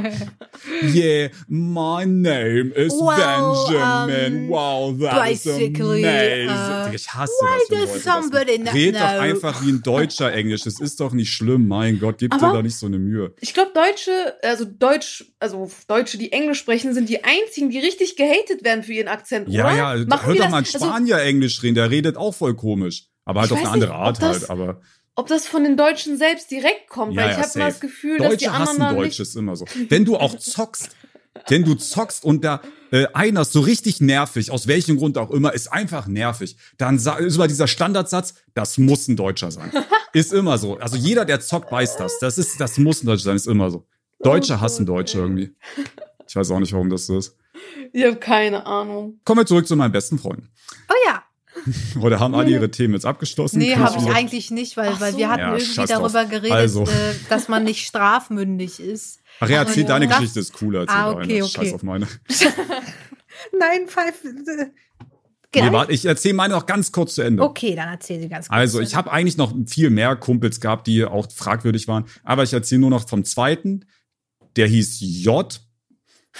[0.84, 4.46] yeah, my name is Well, Benjamin.
[4.46, 5.76] um, wow, that is amazing.
[5.82, 9.20] uh, ich hasse why das, does das somebody not Red doch know?
[9.20, 10.66] einfach wie ein Deutscher Englisch.
[10.66, 11.68] Es ist doch nicht schlimm.
[11.68, 13.34] Mein Gott, gib dir da nicht so eine Mühe.
[13.42, 18.16] Ich glaube, Deutsche, also Deutsch, also Deutsche, die Englisch sprechen, sind die einzigen, die richtig
[18.16, 19.76] gehatet werden für ihren Akzent, Ja, oder?
[19.98, 22.34] ja, Machen hört die doch mal einen das- also, Spanier Englisch reden, der redet auch
[22.34, 23.08] voll komisch.
[23.26, 24.82] Aber halt auf eine andere nicht, Art das- halt, aber
[25.16, 27.72] ob das von den Deutschen selbst direkt kommt, Ja, weil ich ja, habe immer safe.
[27.72, 29.20] das Gefühl, dass die Deutsche anderen hassen da Deutsch nicht.
[29.22, 29.66] ist immer so.
[29.90, 30.90] Wenn du auch zockst,
[31.48, 32.62] wenn du zockst und da
[32.96, 36.56] äh, einer ist so richtig nervig, aus welchem Grund auch immer, ist einfach nervig.
[36.78, 39.70] Dann ist über dieser Standardsatz, das muss ein Deutscher sein.
[40.14, 40.78] ist immer so.
[40.78, 42.20] Also jeder, der zockt, weiß das.
[42.20, 43.86] Das ist, das muss ein Deutscher sein, ist immer so.
[44.20, 45.54] Deutsche Oh hassen Deutsche irgendwie.
[46.26, 47.36] Ich weiß auch nicht, warum das so ist.
[47.92, 49.20] Ich habe keine Ahnung.
[49.26, 50.50] Kommen wir zurück zu meinen besten Freunden.
[50.90, 51.24] Oh ja.
[52.02, 53.60] Oder haben alle ihre Themen jetzt abgeschlossen?
[53.60, 55.18] Nee, habe ich eigentlich nicht, weil, Ach weil so.
[55.18, 56.84] wir hatten Ja, irgendwie darüber geredet, Also.
[56.84, 59.20] äh, dass man nicht strafmündig ist.
[59.40, 61.24] Ach ja, erzähl deine das- Geschichte ist cooler als Ah, deine.
[61.24, 61.74] okay, Scheiß okay.
[61.74, 62.08] auf meine.
[63.60, 64.28] Nein, Pfeife.
[64.34, 65.72] Nee, Genau.
[65.72, 67.42] warte, ich erzähle meine noch ganz kurz zu Ende.
[67.42, 68.58] Okay, dann erzähl sie ganz kurz.
[68.58, 72.06] Also, ich habe eigentlich noch viel mehr Kumpels gehabt, die auch fragwürdig waren.
[72.24, 73.86] Aber ich erzähle nur noch vom zweiten.
[74.58, 75.62] Der hieß J.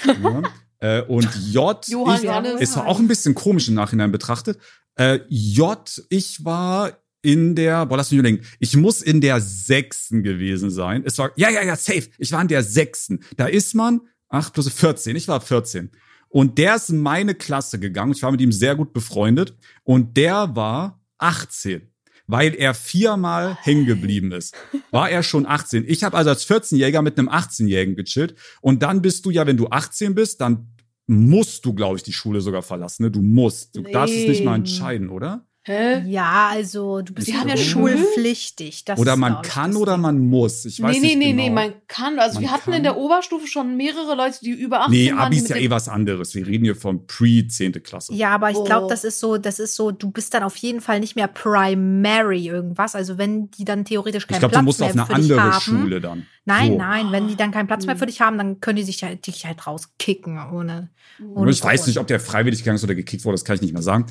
[0.06, 0.42] ja,
[0.80, 1.88] äh, und J.
[1.88, 2.62] Johann ich, Johannes.
[2.62, 4.60] ist auch ein bisschen komisch im Nachhinein betrachtet.
[4.96, 5.80] Äh, J.
[6.10, 6.92] Ich war
[7.26, 8.46] in der, boah, lass mich überlegen.
[8.60, 11.04] Ich muss in der sechsten gewesen sein.
[11.06, 12.08] Es war, ja, ja, ja, safe.
[12.20, 13.22] Ich war in der sechsten.
[13.36, 15.16] Da ist man, acht plus 14.
[15.16, 15.90] Ich war 14.
[16.30, 18.12] Und der ist in meine Klasse gegangen.
[18.12, 19.58] Ich war mit ihm sehr gut befreundet.
[19.84, 21.82] Und der war 18,
[22.28, 24.56] weil er viermal hängen geblieben ist.
[24.92, 25.86] War er schon 18.
[25.88, 28.36] Ich habe also als 14-Jähriger mit einem 18-Jährigen gechillt.
[28.62, 30.76] Und dann bist du ja, wenn du 18 bist, dann
[31.08, 33.04] musst du, glaube ich, die Schule sogar verlassen.
[33.04, 33.12] Ne?
[33.12, 33.76] Du musst.
[33.76, 35.48] Du darfst es nicht mal entscheiden, oder?
[35.68, 36.04] Hä?
[36.08, 38.86] Ja, also du bist Sie ja haben ja schulpflichtig.
[38.86, 40.64] Das oder man glaub ich, kann das oder man muss.
[40.66, 41.44] Ich weiß nee, nee, nicht nee, genau.
[41.44, 42.20] nee, man kann.
[42.20, 42.74] Also Man wir hatten kann.
[42.76, 45.20] in der Oberstufe schon mehrere Leute, die über 18 Nee, waren.
[45.20, 46.36] Abi die ist ja eh was anderes.
[46.36, 47.80] Wir reden hier von Pre-10.
[47.80, 48.14] Klasse.
[48.14, 48.90] Ja, aber ich glaube, Oh.
[48.90, 52.46] das ist so, das ist so, du bist dann auf jeden Fall nicht mehr Primary
[52.48, 52.94] irgendwas.
[52.96, 55.22] Also wenn die dann theoretisch keinen ich glaube, Platz du musst mehr auf eine für
[55.22, 55.62] dich andere haben.
[55.62, 56.26] Schule dann.
[56.46, 56.78] Nein, So.
[56.78, 58.00] nein, wenn die dann keinen Platz mehr Hm.
[58.00, 60.90] für dich haben, dann können die sich halt, dich halt rauskicken ohne.
[61.20, 63.56] Und ohne ich weiß nicht, ob der freiwillig gegangen ist oder gekickt wurde, das kann
[63.56, 64.06] ich nicht mehr sagen.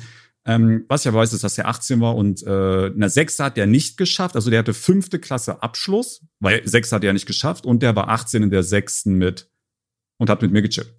[0.47, 3.57] Ähm, was ich aber weiß, ist, dass er 18 war und äh, eine Sechste hat
[3.57, 4.35] der nicht geschafft.
[4.35, 8.09] Also der hatte fünfte Klasse Abschluss, weil Sechste hat er nicht geschafft und der war
[8.09, 9.49] 18 in der Sechsten mit
[10.17, 10.93] und hat mit mir gechillt.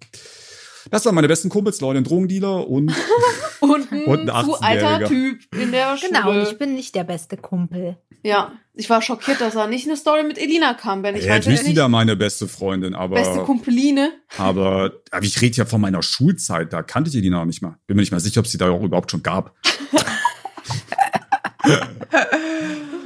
[0.91, 2.93] Das waren meine besten Kumpels, Leute, ein Drogendealer und
[3.59, 4.83] Und ein, Und ein zu 18-Jähriger.
[4.85, 6.11] alter Typ in der Schule.
[6.11, 7.97] Genau, und ich bin nicht der beste Kumpel.
[8.23, 11.15] ja, ich war schockiert, dass er nicht eine Story mit Elina kam, Ben.
[11.15, 11.65] Ich ja, jetzt nicht.
[11.65, 14.11] wieder meine beste Freundin, aber Beste Kumpeline.
[14.37, 17.77] aber, aber ich rede ja von meiner Schulzeit, da kannte ich die noch nicht mal.
[17.87, 19.55] Bin mir nicht mal sicher, ob sie da auch überhaupt schon gab.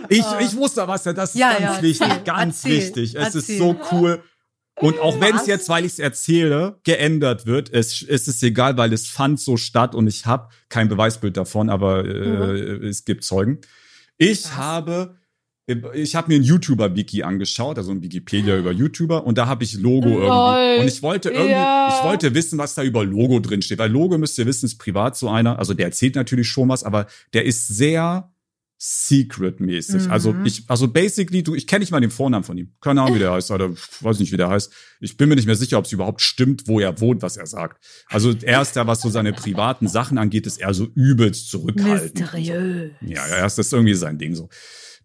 [0.09, 3.15] ich, ich wusste was, das ist Ja, ganz ja, wichtig, erzähl, ganz erzähl, wichtig.
[3.15, 3.57] Es ist erzähl.
[3.57, 4.21] so cool.
[4.79, 8.77] Und auch wenn es jetzt, weil ich es erzähle, geändert wird, es, es ist egal,
[8.77, 13.23] weil es fand so statt und ich habe kein Beweisbild davon, aber äh, es gibt
[13.23, 13.59] Zeugen.
[14.17, 14.55] Ich Was?
[14.57, 15.17] habe
[15.93, 19.75] ich habe mir ein YouTuber-Wiki angeschaut, also ein Wikipedia über YouTuber, und da habe ich
[19.75, 20.23] Logo Lol.
[20.23, 20.81] irgendwie.
[20.81, 21.87] Und ich wollte irgendwie, Ja.
[21.97, 23.77] ich wollte wissen, was da über Logo drin steht.
[23.79, 25.59] Weil Logo müsst ihr wissen, ist privat so einer.
[25.59, 28.30] Also der erzählt natürlich schon was, aber der ist sehr
[28.83, 30.05] secret-mäßig.
[30.05, 30.11] Mhm.
[30.11, 32.73] Also ich, also basically, du, ich kenne nicht mal den Vornamen von ihm.
[32.81, 34.73] Keine Ahnung, wie der heißt, oder weiß nicht, wie der heißt.
[35.01, 37.45] Ich bin mir nicht mehr sicher, ob es überhaupt stimmt, wo er wohnt, was er
[37.45, 37.79] sagt.
[38.07, 42.19] Also er ist da, was so seine privaten Sachen angeht, ist er so übelst zurückhaltend.
[42.19, 42.91] Mysteriös.
[43.01, 44.49] Ja, ja, das ist irgendwie sein Ding so.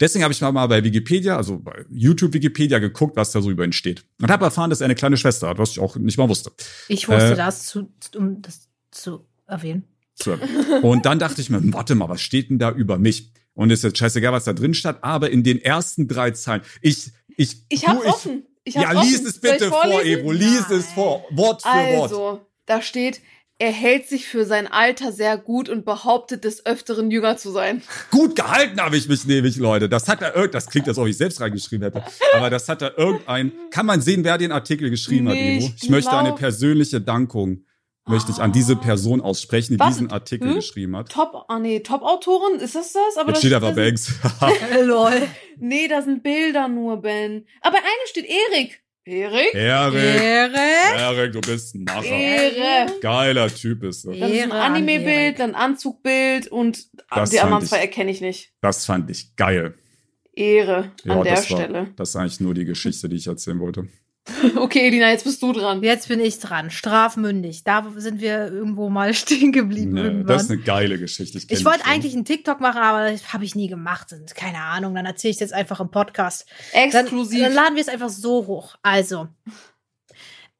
[0.00, 3.64] Deswegen habe ich mal bei Wikipedia, also bei YouTube Wikipedia geguckt, was da so über
[3.64, 4.04] ihn steht.
[4.22, 6.50] Und habe erfahren, dass er eine kleine Schwester hat, was ich auch nicht mal wusste.
[6.88, 9.84] Ich wusste Äh, das, zu, um das zu erwähnen.
[10.14, 10.38] So.
[10.80, 13.34] Und dann dachte ich mir, warte mal, was steht denn da über mich?
[13.57, 17.11] Und ist jetzt scheißegal, was da drin stand, aber in den ersten drei Zeilen, ich,
[17.37, 18.47] ich, Ich hab's offen.
[18.62, 19.27] Ich hab's ja, lies offen.
[19.27, 20.03] es bitte vor?
[20.05, 20.79] Ebro, lies Nein.
[20.79, 22.03] es vor, Wort für Wort.
[22.12, 23.21] Also, da steht,
[23.59, 27.81] er hält sich für sein Alter sehr gut und behauptet des Öfteren jünger zu sein.
[28.11, 29.88] Gut gehalten habe ich mich nämlich, Leute.
[29.88, 32.05] Das hat irgend, das klingt, als ob ich selbst reingeschrieben hätte.
[32.35, 35.73] Aber das hat da irgendein, kann man sehen, wer den Artikel geschrieben hat, Nee, Ebro?
[35.75, 37.64] ich Ich möchte eine persönliche Dankung,
[38.09, 39.95] möchte ich an diese Person aussprechen, die Was?
[39.95, 40.55] diesen Artikel Hm?
[40.57, 41.11] geschrieben hat.
[41.11, 43.16] Top, ah nee, Top-Autorin, ist das das?
[43.16, 44.61] Aber Jetzt das, steht aber das sind- Banks.
[44.85, 45.23] Lol.
[45.59, 47.47] Nee, da sind Bilder nur, Ben.
[47.62, 48.81] Aber eine steht Erik.
[49.05, 49.55] Erik?
[49.55, 50.59] Erik, Ehre.
[50.99, 52.05] Erik, du bist ein Macher.
[52.07, 52.92] Ehre.
[53.01, 54.09] Geiler Typ bist du.
[54.11, 55.37] Dann ist ein Ehre an Anime-Bild, Erik.
[55.37, 58.53] dann Anzugbild und Das die anderen zwei ich- erkenne ich nicht.
[58.61, 59.75] Das fand ich geil.
[60.33, 61.92] Ehre an Ja, der das war, Stelle.
[61.97, 63.88] das ist eigentlich nur die Geschichte, die ich erzählen wollte.
[64.56, 65.82] Okay, Elina, jetzt bist du dran.
[65.82, 66.70] Jetzt bin ich dran.
[66.70, 67.64] Strafmündig.
[67.64, 69.92] Da sind wir irgendwo mal stehen geblieben.
[69.92, 71.38] Nee, das ist eine geile Geschichte.
[71.38, 74.12] Ich die wollte eigentlich einen TikTok machen, aber das habe ich nie gemacht.
[74.12, 76.46] Und keine Ahnung, dann erzähle ich jetzt einfach im Podcast.
[76.72, 77.40] Dann, Exklusiv.
[77.40, 78.76] dann laden wir es einfach so hoch.
[78.82, 79.28] Also,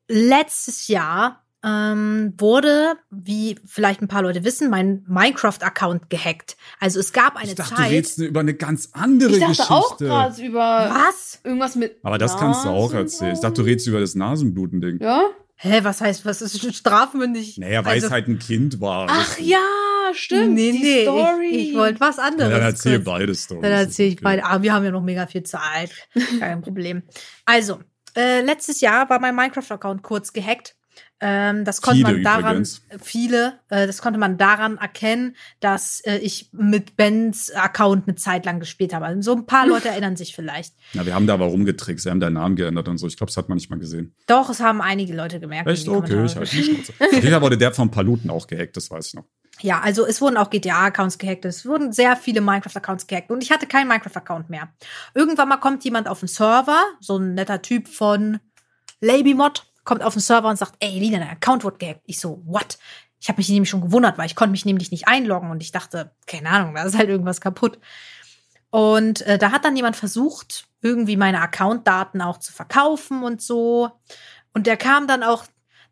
[0.09, 6.57] letztes Jahr ähm, wurde, wie vielleicht ein paar Leute wissen, mein Minecraft-Account gehackt.
[6.81, 7.87] Also es gab eine Ich dachte, Zeit.
[7.90, 9.73] du redest über eine ganz andere ich dachte Geschichte.
[9.75, 11.40] auch gerade über was?
[11.45, 11.99] irgendwas mit.
[12.03, 13.35] Aber das kannst du auch erzählen.
[13.35, 15.01] Ich dachte, du redest über das Nasenbluten-Ding.
[15.01, 15.25] Ja?
[15.59, 17.57] Hä, was heißt, was ist strafmündig?
[17.59, 19.07] Naja, weil Also- es halt ein Kind war.
[19.11, 19.59] Ach ja,
[20.12, 20.53] stimmt.
[20.55, 21.49] Nee, die nee, Story.
[21.51, 22.51] ich, ich wollte was Ja, anderes.
[22.53, 23.05] dann erzähl kurz.
[23.07, 23.62] beide Storys.
[23.62, 24.25] Dann erzähle ich Okay.
[24.25, 24.45] beide.
[24.45, 25.90] Ah, wir haben ja noch mega viel Zeit.
[26.38, 27.03] Kein Problem.
[27.47, 27.81] Also,
[28.14, 30.75] äh, letztes Jahr war mein Minecraft-Account kurz gehackt.
[31.18, 32.83] Ähm, das konnte Viele man daran, übrigens.
[33.02, 38.44] viele, äh, das konnte man daran erkennen, dass äh, ich mit Bens Account eine Zeit
[38.44, 39.07] lang gespielt habe.
[39.07, 40.74] Also so ein paar Leute erinnern sich vielleicht.
[40.92, 43.07] Na, wir haben da aber rumgetrickst, wir haben deinen Namen geändert und so.
[43.07, 44.14] Ich glaube, das hat man nicht mal gesehen.
[44.26, 45.68] Doch, es haben einige Leute gemerkt.
[45.68, 45.88] Echt?
[45.88, 46.42] Okay, ich halte.
[47.00, 49.24] Auf jeden Fall wurde der von Paluten auch gehackt, das weiß ich noch.
[49.62, 53.50] Ja, also es wurden auch GTA-Accounts gehackt, es wurden sehr viele Minecraft-Accounts gehackt und ich
[53.50, 54.68] hatte keinen Minecraft-Account mehr.
[55.14, 58.38] Irgendwann mal kommt jemand auf den Server, so ein netter Typ von
[59.00, 62.03] LabyMod, kommt auf den Server und sagt, ey, Lina, dein Account wurde gehackt.
[62.05, 62.79] Ich so, what?
[63.18, 65.72] Ich habe mich nämlich schon gewundert, weil ich konnte mich nämlich nicht einloggen und ich
[65.72, 67.79] dachte, keine Ahnung, da ist halt irgendwas kaputt.
[68.70, 73.90] Und äh, da hat dann jemand versucht, irgendwie meine Accountdaten auch zu verkaufen und so.
[74.53, 75.44] Und der kam dann auch,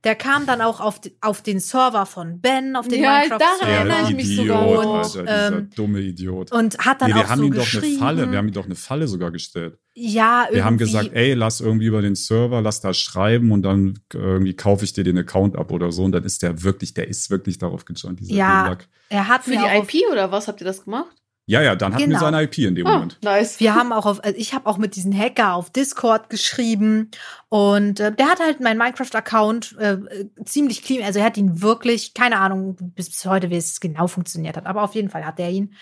[0.05, 3.59] der kam dann auch auf, auf den Server von Ben, auf den Ja, Minecraft daran
[3.59, 3.73] Server.
[3.73, 4.95] erinnere ich mich Idiot, sogar noch.
[5.05, 6.53] Alter, dieser Ähm, dumme Idiot.
[6.53, 7.87] Und hat dann Nee, wir auch haben so ihm doch geschrieben.
[7.87, 9.79] eine Falle, wir haben ihm doch eine Falle sogar gestellt.
[9.95, 10.57] ja, irgendwie.
[10.57, 14.55] Wir haben gesagt, ey, lass irgendwie über den Server, lass da schreiben und dann irgendwie
[14.55, 16.05] kaufe ich dir den Account ab oder so.
[16.05, 18.77] Und dann ist der wirklich, der ist wirklich darauf gejoint, dieser Ja.
[19.09, 21.15] Er hat Für die IP oder was habt ihr das gemacht?
[21.47, 22.17] Ja, ja, dann hatten Genau.
[22.17, 23.19] wir seine IP in dem Ah, Moment.
[23.23, 23.61] nice.
[23.61, 27.11] wir haben auch auf, also ich habe auch mit diesem Hacker auf Discord geschrieben
[27.51, 31.61] und äh, der hat halt meinen Minecraft-Account äh, äh, ziemlich clean, also er hat ihn
[31.61, 35.27] wirklich, keine Ahnung bis, bis heute, wie es genau funktioniert hat, aber auf jeden Fall
[35.27, 35.75] hat er ihn.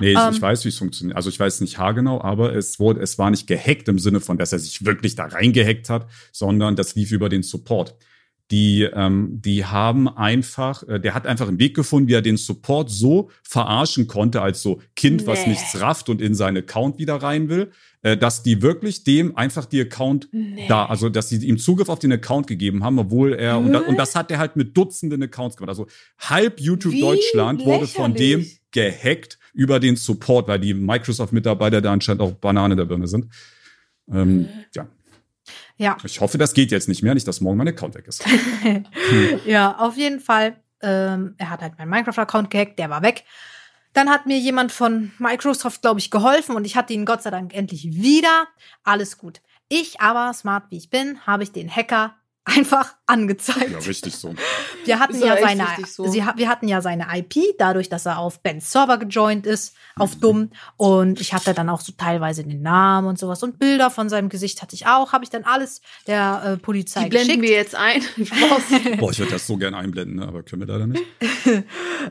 [0.00, 1.16] Nee, ich, Ähm, ich weiß, wie es funktioniert.
[1.16, 4.36] Also ich weiß nicht haargenau, aber es wurde, es war nicht gehackt im Sinne von,
[4.38, 7.94] dass er sich wirklich da reingehackt hat, sondern das lief über den Support.
[8.52, 12.36] Die, ähm, die haben einfach, äh, der hat einfach einen Weg gefunden, wie er den
[12.36, 15.50] Support so verarschen konnte, als so Kind, was Nee.
[15.50, 19.64] nichts rafft und in seinen Account wieder rein will, äh, dass die wirklich dem einfach
[19.64, 20.66] die Account Nee.
[20.68, 23.80] da, also dass sie ihm Zugriff auf den Account gegeben haben, obwohl er, und, da,
[23.80, 25.70] und das hat er halt mit Dutzenden Accounts gemacht.
[25.70, 25.88] Also
[26.20, 31.92] halb YouTube Wie Deutschland wurde von dem gehackt über den Support, weil die Microsoft-Mitarbeiter da
[31.92, 33.26] anscheinend auch Banane der Birne sind.
[34.08, 34.86] Ähm, ja,
[35.78, 38.24] Ja, ich hoffe, das geht jetzt nicht mehr, nicht, dass morgen mein Account weg ist.
[39.46, 40.56] ja, auf jeden Fall.
[40.82, 43.24] Ähm, er hat halt meinen Minecraft-Account gehackt, der war weg.
[43.92, 47.30] Dann hat mir jemand von Microsoft, glaube ich, geholfen und ich hatte ihn Gott sei
[47.30, 48.46] Dank endlich wieder.
[48.84, 49.40] Alles gut.
[49.68, 52.14] Ich aber, smart wie ich bin, habe ich den Hacker
[52.46, 53.70] einfach angezeigt.
[53.70, 54.34] Ja, richtig so.
[54.84, 56.06] Wir hatten ja seine, so.
[56.06, 60.14] sie, wir hatten ja seine IP, dadurch, dass er auf Bens Server gejoint ist, auf
[60.14, 60.50] dumm.
[60.76, 64.28] Und ich hatte dann auch so teilweise den Namen und sowas und Bilder von seinem
[64.28, 65.12] Gesicht hatte ich auch.
[65.12, 67.42] Habe ich dann alles der äh, Polizei Die blenden geschickt.
[67.42, 68.02] wir jetzt ein.
[68.98, 71.04] Boah, ich würde das so gern einblenden, aber können wir leider nicht.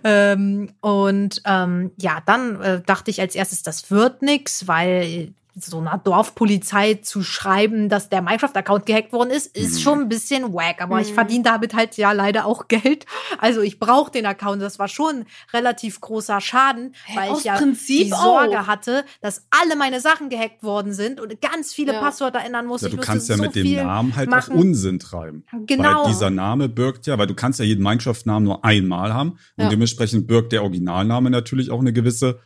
[0.04, 5.80] Ähm, und ähm, ja, dann äh, dachte ich als erstes, das wird nix, weil so
[5.80, 9.80] einer Dorfpolizei zu schreiben, dass der Minecraft-Account gehackt worden ist, ist Mhm.
[9.80, 10.82] schon ein bisschen wack.
[10.82, 11.16] Aber ich Mhm.
[11.16, 13.06] verdiene damit halt ja leider auch Geld.
[13.38, 14.62] Also ich brauche den Account.
[14.62, 18.68] Das war schon relativ großer Schaden, Hä, weil aus ich ja Prinzip die Sorge auch.
[18.68, 22.00] hatte, dass alle meine Sachen gehackt worden sind und ganz viele Ja.
[22.02, 22.88] Passwörter ändern musste.
[22.88, 24.54] Ja, du ich kannst musste ja so mit dem Namen halt machen.
[24.56, 25.46] auch Unsinn treiben.
[25.66, 26.04] Genau.
[26.04, 29.64] Weil dieser Name birgt ja, weil du kannst ja jeden Minecraft-Namen nur einmal haben und
[29.64, 29.70] Ja.
[29.70, 32.40] dementsprechend birgt der Originalname natürlich auch eine gewisse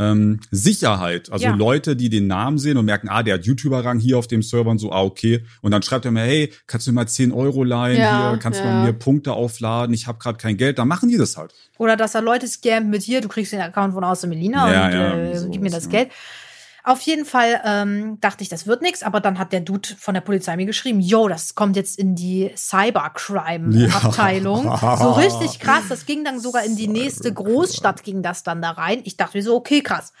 [0.00, 1.30] ähm, Sicherheit.
[1.30, 1.54] Also Ja.
[1.54, 4.70] Leute, die den Namen sehen und merken, ah, der hat YouTuber-Rang hier auf dem Server
[4.70, 5.44] und so, ah, okay.
[5.60, 8.38] Und dann schreibt er mir, hey, kannst du mir mal 10 Euro leihen Ja, hier,
[8.38, 8.84] kannst du ja.
[8.84, 11.52] mir Punkte aufladen, ich habe gerade kein Geld, dann machen die das halt.
[11.78, 14.92] Oder dass er Leute scammt mit hier, du kriegst den Account von außer Melina und
[14.92, 15.88] äh, sowas, gib mir das.
[15.90, 16.10] Geld.
[16.82, 20.14] Auf jeden Fall ähm, dachte ich, das wird nichts, aber dann hat der Dude von
[20.14, 24.64] der Polizei mir geschrieben, yo, das kommt jetzt in die Cybercrime-Abteilung.
[24.64, 24.96] Ja.
[24.96, 28.70] So richtig krass, das ging dann sogar in die nächste Großstadt, ging das dann da
[28.70, 29.02] rein.
[29.04, 30.12] Ich dachte mir so, okay, krass.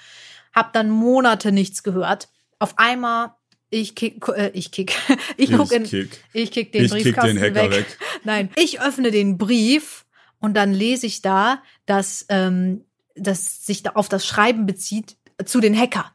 [0.52, 2.28] Hab dann Monate nichts gehört.
[2.58, 3.32] Auf einmal,
[3.70, 4.94] ich kick, äh, ich kick,
[5.36, 7.72] ich guck in, kick, ich kick den ich kick Briefkasten den Hacker weg.
[7.72, 7.98] weg.
[8.24, 10.04] Nein, ich öffne den Brief
[10.40, 15.44] und dann lese ich da, dass ähm, das sich da auf das Schreiben bezieht äh,
[15.44, 16.12] zu den Hacker.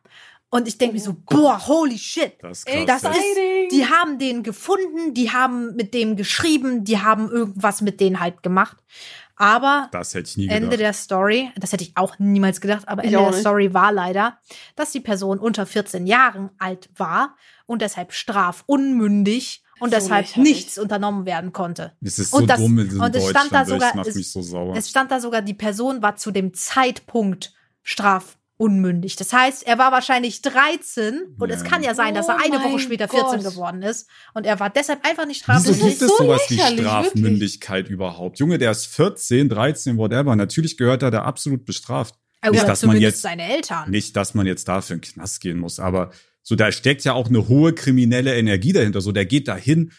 [0.55, 2.33] Und ich denke mir so, boah, holy shit.
[2.41, 3.01] Das ist krass.
[3.01, 7.99] Das ist, die haben den gefunden, die haben mit dem geschrieben, die haben irgendwas mit
[7.99, 8.77] denen halt gemacht.
[9.35, 10.61] Aber das hätte ich nie gedacht.
[10.63, 13.39] Ende der Story, das hätte ich auch niemals gedacht, aber Ich Ende der.
[13.41, 14.37] Story war leider,
[14.77, 20.53] dass die Person unter 14 Jahren alt war und deshalb strafunmündig und So deshalb lächerlich.
[20.55, 21.91] nichts unternommen werden konnte.
[22.01, 24.15] es ist so und das- dumm in und es stand da sogar- das macht es-
[24.15, 24.73] mich so.
[24.73, 27.53] Es stand da sogar, die Person war zu dem Zeitpunkt
[28.59, 29.15] strafunmündig.
[29.15, 31.67] Das heißt, er war wahrscheinlich 13 und es Ja.
[31.69, 33.51] kann ja sein, dass er Oh eine Woche später 14 Gott.
[33.53, 35.99] geworden ist und er war deshalb einfach nicht Wieso strafunmündig.
[35.99, 38.39] gibt es so sowas wie Strafmündigkeit überhaupt?
[38.39, 40.35] Junge, der ist 14, 13, whatever.
[40.35, 42.15] Natürlich gehört er da absolut bestraft.
[42.41, 43.89] Oder Nicht, dass man zumindest jetzt- seine Eltern.
[43.89, 46.11] Nicht, dass man jetzt dafür in den Knast gehen muss, aber
[46.47, 49.01] So, da steckt ja auch eine hohe kriminelle Energie dahinter.
[49.01, 49.91] So, der geht dahin,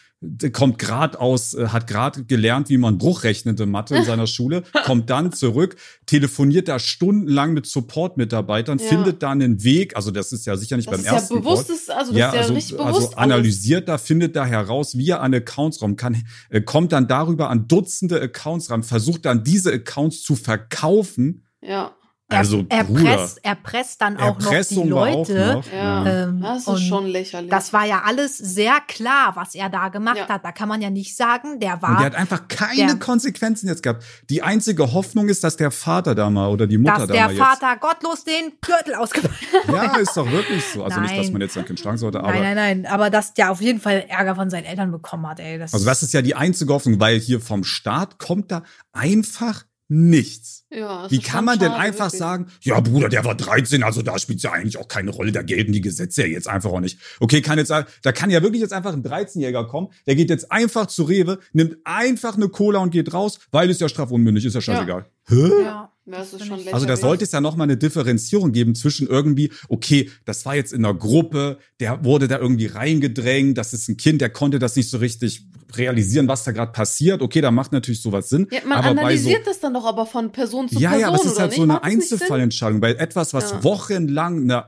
[0.53, 4.27] kommt gerade aus, äh, hat gerade gelernt, wie man Bruch rechnet in Mathe in seiner
[4.27, 8.85] Schule, kommt dann zurück, telefoniert da stundenlang mit Support-Mitarbeitern, Ja.
[8.87, 9.97] findet da einen Weg.
[9.97, 11.43] Also das ist ja sicher nicht Das beim ist ja ersten Call.
[11.43, 12.87] bewusstes, also das ja, ist ja also, richtig bewusst.
[12.95, 13.17] also alles.
[13.17, 17.49] analysiert da, findet da heraus, wie er an Accounts rankommt, kann, äh, kommt dann darüber
[17.49, 21.43] an Dutzende Accounts ran, versucht dann diese Accounts zu verkaufen.
[21.61, 21.91] Ja,
[22.29, 25.53] Also, er, presst, er presst dann auch noch die Erpressung war auch Leute.
[25.53, 26.23] noch, ja.
[26.23, 27.49] Ähm, das ist und schon lächerlich.
[27.49, 30.27] Das war ja alles sehr klar, was er da gemacht Ja.
[30.27, 30.43] hat.
[30.43, 33.69] Da kann man ja nicht sagen, der Und war, der hat einfach keine Der- Konsequenzen
[33.69, 34.03] jetzt gehabt.
[34.29, 37.27] Die einzige Hoffnung ist, dass der Vater da mal oder die Mutter dass da der
[37.27, 39.67] mal Vater gottlos den Gürtel ausgepackt jetzt.
[39.69, 40.83] Ja, ist doch wirklich so.
[40.83, 41.31] Also nicht, dass Nein.
[41.31, 42.33] man jetzt sein Kind schlagen sollte, aber.
[42.33, 42.91] Nein, nein, nein.
[42.91, 45.57] Aber dass der auf jeden Fall Ärger von seinen Eltern bekommen hat, ey.
[45.59, 49.63] Das Also das ist ja die einzige Hoffnung, weil hier vom Staat kommt da einfach
[49.89, 50.65] nichts.
[50.69, 52.19] ja, Wie kann man denn einfach wirklich.
[52.19, 55.41] sagen, ja Bruder, der war 13, also da spielt ja eigentlich auch keine Rolle, da
[55.41, 56.99] gelten die Gesetze ja jetzt einfach auch nicht.
[57.19, 60.51] Okay, kann jetzt, da kann ja wirklich jetzt einfach ein 13-Jähriger kommen, der geht jetzt
[60.51, 64.53] einfach zu Rewe, nimmt einfach eine Cola und geht raus, weil es ja strafunmündig ist,
[64.53, 65.05] ja scheißegal.
[65.27, 65.63] Hä?
[65.63, 65.91] ja.
[66.09, 66.73] Ja, das lächerlich.
[66.73, 70.55] Also da sollte es ja noch mal eine Differenzierung geben zwischen irgendwie, okay, das war
[70.55, 74.57] jetzt in einer Gruppe, der wurde da irgendwie reingedrängt, das ist ein Kind, der konnte
[74.57, 77.21] das nicht so richtig realisieren, was da gerade passiert.
[77.21, 78.47] Okay, da macht natürlich sowas Sinn.
[78.51, 81.01] Ja, man aber bei so, analysiert das dann doch aber von Person zu ja, Person,
[81.01, 81.57] ja, aber es ist halt nicht?
[81.57, 81.83] so eine das?
[81.83, 82.79] Einzelfallentscheidung.
[82.79, 83.63] Bei etwas, was Ja.
[83.65, 84.65] wochenlang eine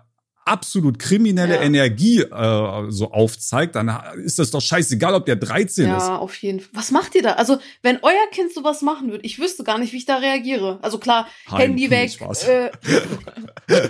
[0.49, 1.61] absolut kriminelle Ja.
[1.61, 3.89] Energie äh, so aufzeigt, dann
[4.23, 6.07] ist das doch scheißegal, ob der 13 ist.
[6.07, 6.69] Ja, auf jeden Fall.
[6.73, 7.33] Was macht ihr da?
[7.33, 10.79] Also, wenn euer Kind sowas machen würde, ich wüsste gar nicht, wie ich da reagiere.
[10.81, 12.11] Also klar, Heim, Handy weg.
[12.11, 12.43] Spaß.
[12.47, 12.71] Äh,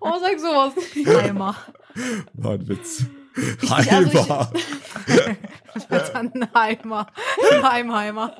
[0.00, 0.72] oh, sag sowas.
[1.24, 1.56] Eimer.
[2.34, 3.04] War ein Witz.
[3.68, 4.52] also ich- Heimer.
[5.88, 7.06] Wird dann ein Heimer.
[7.62, 8.36] Heimheimer.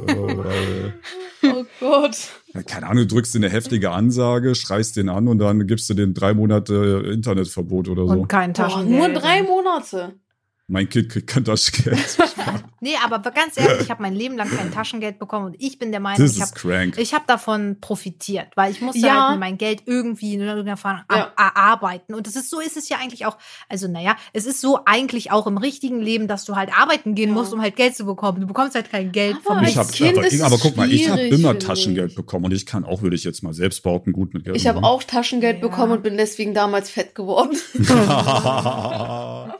[0.00, 0.44] Oh.
[1.46, 2.16] Oh Gott.
[2.62, 5.94] Keine Ahnung, du drückst dir eine heftige Ansage, schreist den an und dann gibst du
[5.94, 8.12] den drei Monate Internetverbot oder so.
[8.12, 9.12] Und kein Boah, Taschengeld.
[9.12, 10.14] nur drei Monate.
[10.66, 11.98] Mein Kind kriegt kein Taschengeld.
[12.80, 15.90] Nee, aber ganz ehrlich, ich habe mein Leben lang kein Taschengeld bekommen und ich bin
[15.90, 16.98] der Meinung, Das ich ist habe crank.
[16.98, 19.30] ich hab davon profitiert, weil ich musste Ja.
[19.30, 21.32] halt mein Geld irgendwie in irgendeiner Form Ja.
[21.34, 22.12] er- erarbeiten.
[22.12, 23.38] Und das ist so ist es ja eigentlich auch,
[23.70, 27.30] also naja, es ist so eigentlich auch im richtigen Leben, dass du halt arbeiten gehen
[27.30, 27.34] Ja.
[27.36, 28.42] musst, um halt Geld zu bekommen.
[28.42, 30.92] Du bekommst halt kein Geld Aber vom ich hab, Kind aber, ist aber guck mal,
[30.92, 32.16] ich habe immer Taschengeld ich.
[32.16, 34.56] bekommen und ich kann auch, würde ich jetzt mal selbst behaupten, gut mit Geld.
[34.56, 35.68] Ich habe auch Taschengeld Ja.
[35.68, 37.56] bekommen und bin deswegen damals fett geworden.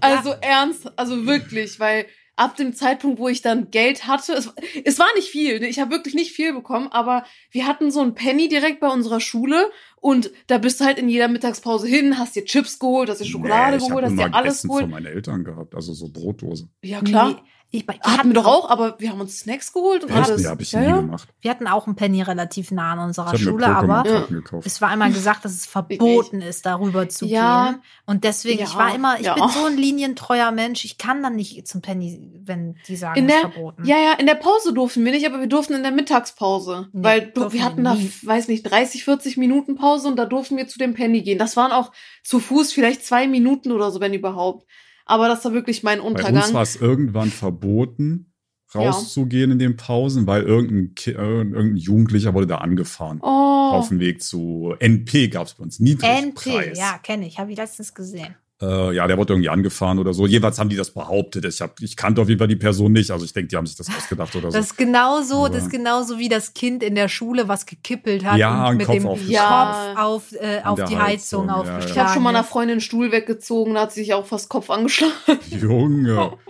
[0.00, 4.52] Also ernst, also wirklich, weil ab dem Zeitpunkt, wo ich dann Geld hatte, es,
[4.84, 5.68] es war nicht viel, ne?
[5.68, 9.20] ich habe wirklich nicht viel bekommen, aber wir hatten so ein Penny direkt bei unserer
[9.20, 13.20] Schule und da bist du halt in jeder Mittagspause hin, hast dir Chips geholt, hast
[13.20, 14.82] dir Schokolade nee, ich geholt, hast dir alles Essen geholt.
[14.82, 16.68] von meinen Eltern gehabt, also so Brotdose.
[16.82, 17.36] Ja klar, Nee,
[17.70, 20.42] ich, wir hatten hatten wir doch auch, aber wir haben uns Snacks geholt und alles.
[20.42, 21.00] Nee, habe ich ja, nie ja.
[21.00, 21.28] gemacht.
[21.40, 24.26] Wir hatten auch einen Penny relativ nah an Ich unserer Schule, aber
[24.64, 27.72] es war einmal gesagt, dass es verboten ist, darüber zu Ja.
[27.72, 27.82] gehen.
[28.06, 29.34] Und deswegen, ich Ja, war immer, ich ja.
[29.34, 33.28] bin so ein linientreuer Mensch, ich kann dann nicht zum Penny, wenn die sagen, In
[33.28, 33.84] es ist der, verboten.
[33.84, 36.88] ja, ja, in der Pause durften wir nicht, aber wir durften in der Mittagspause.
[36.92, 40.68] Nee, weil wir hatten da, weiß nicht, 30, 40 Minuten Pause und da durften wir
[40.68, 41.38] zu dem Penny gehen.
[41.38, 44.66] Das waren auch zu Fuß vielleicht zwei Minuten oder so, wenn überhaupt.
[45.06, 46.52] Aber das war wirklich mein Bei uns Untergang.
[46.54, 48.32] war es irgendwann verboten,
[48.74, 53.20] rauszugehen in den Pausen, weil irgendein, Ki- äh, irgendein Jugendlicher wurde da angefahren.
[53.22, 56.66] oh, Auf dem Weg zu NP gab es bei uns Niedrigpreis.
[56.66, 58.34] NP, ja, kenne ich, habe ich letztens gesehen.
[58.62, 60.26] Äh, ja, der wurde irgendwie angefahren oder so.
[60.26, 61.44] Jeweils haben die das behauptet.
[61.44, 63.10] Ich, hab, ich kannte auf jeden Fall die Person nicht.
[63.10, 64.56] Also ich denke, die haben sich das ausgedacht oder so.
[64.56, 68.24] Das ist genauso, Aber- das ist genauso wie das Kind in der Schule, was gekippelt
[68.24, 69.34] hat Ja, und mit Kopf dem aufgeschlagen.
[69.34, 69.94] Ja.
[69.94, 71.90] Kopf auf, äh, auf die Heizung, Heizung aufgeschlagen.
[71.90, 72.44] ich habe schon mal einer.
[72.44, 75.12] Freundin einen Stuhl weggezogen, da hat sie sich auch fast Kopf angeschlagen.
[75.50, 76.32] Junge.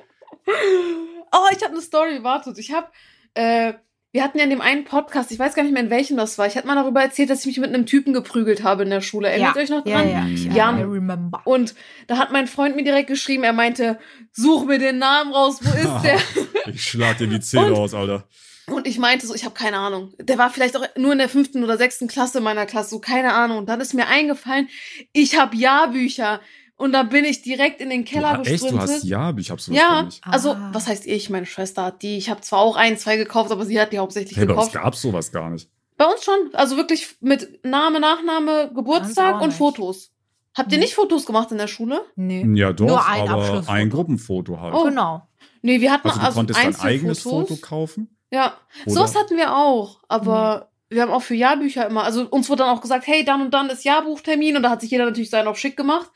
[1.33, 2.57] Oh, ich habe eine Story, wartet.
[2.59, 2.87] Ich habe,
[3.35, 3.75] äh,
[4.17, 6.39] wir hatten ja in dem einen Podcast, ich weiß gar nicht mehr in welchem das
[6.39, 8.89] war, ich hatte mal darüber erzählt, dass ich mich mit einem Typen geprügelt habe in
[8.89, 9.29] der Schule.
[9.29, 9.63] Erinnert ja.
[9.63, 10.11] euch noch ja, dran?
[10.11, 10.75] ja, ich, Ja.
[10.75, 11.43] I remember.
[11.45, 11.75] Und
[12.07, 13.99] da hat mein Freund mir direkt geschrieben, er meinte,
[14.33, 16.19] such mir den Namen raus, wo ist der?
[16.73, 18.27] Ich schlag dir die Zähne aus, Alter.
[18.69, 20.15] Und ich meinte so, ich habe keine Ahnung.
[20.19, 23.35] Der war vielleicht auch nur in der fünften oder sechsten Klasse meiner Klasse, so keine
[23.35, 23.59] Ahnung.
[23.59, 24.69] Und dann ist mir eingefallen,
[25.13, 26.41] ich habe Jahrbücher.
[26.79, 28.81] Und da bin ich direkt in den Keller du, echt, du gesprintet.
[28.97, 30.23] hast ja, ich hab sowas gar ja, nicht.
[30.27, 30.71] also Ah.
[30.73, 31.31] was heißt ich?
[31.31, 32.19] Meine Schwester hat die.
[32.19, 34.67] Ich habe zwar auch ein, zwei gekauft, aber sie hat die hauptsächlich Hey, bei uns
[34.67, 34.85] gekauft.
[34.85, 35.71] gab's sowas gar nicht.
[35.97, 36.35] Bei uns schon.
[36.53, 39.53] Also wirklich mit Name, Nachname, Geburtstag auch und.
[39.53, 40.13] Fotos.
[40.55, 40.85] Habt ihr Nee.
[40.85, 42.01] nicht Fotos gemacht in der Schule?
[42.17, 42.47] Nee.
[42.55, 44.75] Ja, doch, Nur ein aber ein Gruppenfoto halt.
[44.75, 44.85] Oh.
[44.85, 45.27] Genau.
[45.63, 48.17] Nee, wir hatten Also du also konntest dein eigenes Foto kaufen?
[48.31, 48.95] Ja, Oder?
[48.95, 52.77] sowas hatten wir auch, aber wir haben auch für Jahrbücher immer, also uns wurde dann
[52.77, 55.49] auch gesagt, hey, dann und dann ist Jahrbuchtermin und da hat sich jeder natürlich seinen
[55.49, 56.11] auf schick gemacht.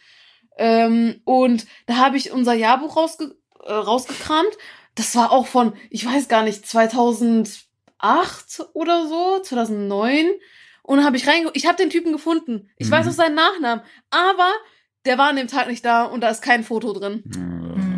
[0.62, 4.50] Ähm, und da habe ich unser Jahrbuch rausge äh, rausgekramt.
[4.94, 7.64] Das war auch von, ich weiß gar nicht, 2008
[8.74, 10.26] oder so, 2009.
[10.82, 11.56] Und habe ich reingeguckt.
[11.56, 12.68] Ich habe den Typen gefunden.
[12.76, 12.92] Ich Mhm.
[12.92, 13.84] weiß auch seinen Nachnamen.
[14.10, 14.50] Aber
[15.04, 17.22] der war an dem Tag nicht da und da ist kein Foto drin.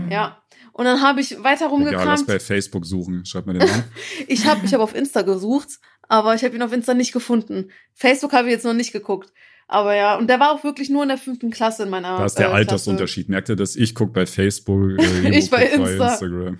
[0.08, 0.38] Äh, Ja.
[0.72, 2.26] Und dann habe ich weiter Egal, lass rumgekramt.
[2.26, 3.24] bei Facebook suchen.
[3.26, 3.84] Schreib mir den Namen.
[4.28, 5.68] Ich habe ich hab auf Insta gesucht,
[6.08, 7.70] aber ich habe ihn auf Insta nicht gefunden.
[7.94, 9.32] Facebook habe ich jetzt noch nicht geguckt.
[9.72, 12.24] Aber ja, und der war auch wirklich nur in der fünften Klasse in meiner Da
[12.26, 13.28] ist der äh, Altersunterschied.
[13.28, 13.74] Merkt ihr das?
[13.74, 16.12] Ich guck bei Facebook, äh, Ich bei Insta.
[16.12, 16.58] Instagram.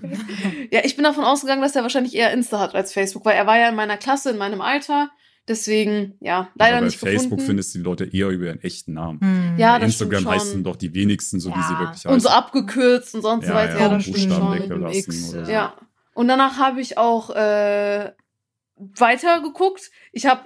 [0.70, 3.46] Ja, ich bin davon ausgegangen, dass er wahrscheinlich eher Insta hat als Facebook, weil er
[3.46, 5.10] war ja in meiner Klasse, in meinem Alter.
[5.48, 7.46] Deswegen, ja, leider Aber bei nicht Facebook gefunden.
[7.46, 9.20] findest du die Leute eher über ihren echten Namen.
[9.20, 9.54] Hm.
[9.58, 10.32] Ja, bei das stimmt Instagram schon.
[10.48, 11.78] heißen doch die wenigsten so, wie sie Ja.
[11.80, 12.10] wirklich heißen.
[12.12, 13.74] und so abgekürzt und sonst so Ja, weiter.
[13.74, 14.62] ja, Ja, und das stimmt Buchstaben schon.
[14.70, 15.50] weggelassen oder so.
[15.52, 15.74] Ja.
[16.14, 18.12] Und danach habe ich auch äh,
[18.76, 19.90] weiter geguckt.
[20.12, 20.42] Ich habe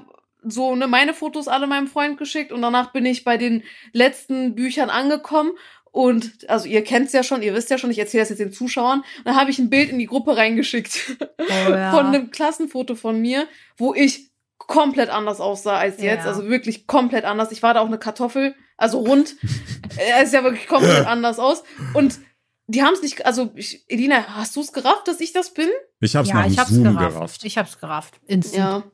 [0.49, 4.55] so ne, meine Fotos alle meinem Freund geschickt und danach bin ich bei den letzten
[4.55, 5.53] Büchern angekommen.
[5.93, 8.53] Und also ihr kennt's ja schon, ihr wisst ja schon, ich erzähle das jetzt den
[8.53, 9.01] Zuschauern.
[9.01, 11.91] Und dann habe ich ein Bild in die Gruppe reingeschickt Oh, ja.
[11.91, 13.47] von einem Klassenfoto von mir,
[13.79, 16.25] wo ich komplett anders aussah als jetzt.
[16.25, 16.31] Ja.
[16.31, 17.51] Also wirklich komplett anders.
[17.51, 19.37] Ich war da auch eine Kartoffel, also rund.
[19.97, 21.63] er ist ja wirklich komplett anders aus.
[21.95, 22.19] Und
[22.67, 25.69] die haben es nicht, also ich, Elina, hast du es gerafft, dass ich das bin?
[26.01, 27.15] Ich hab's ja, nach ich hab's Zoom gerafft.
[27.15, 27.45] gerafft.
[27.45, 28.21] Ich hab's gerafft.
[28.27, 28.85] Instant.
[28.85, 28.91] Ja.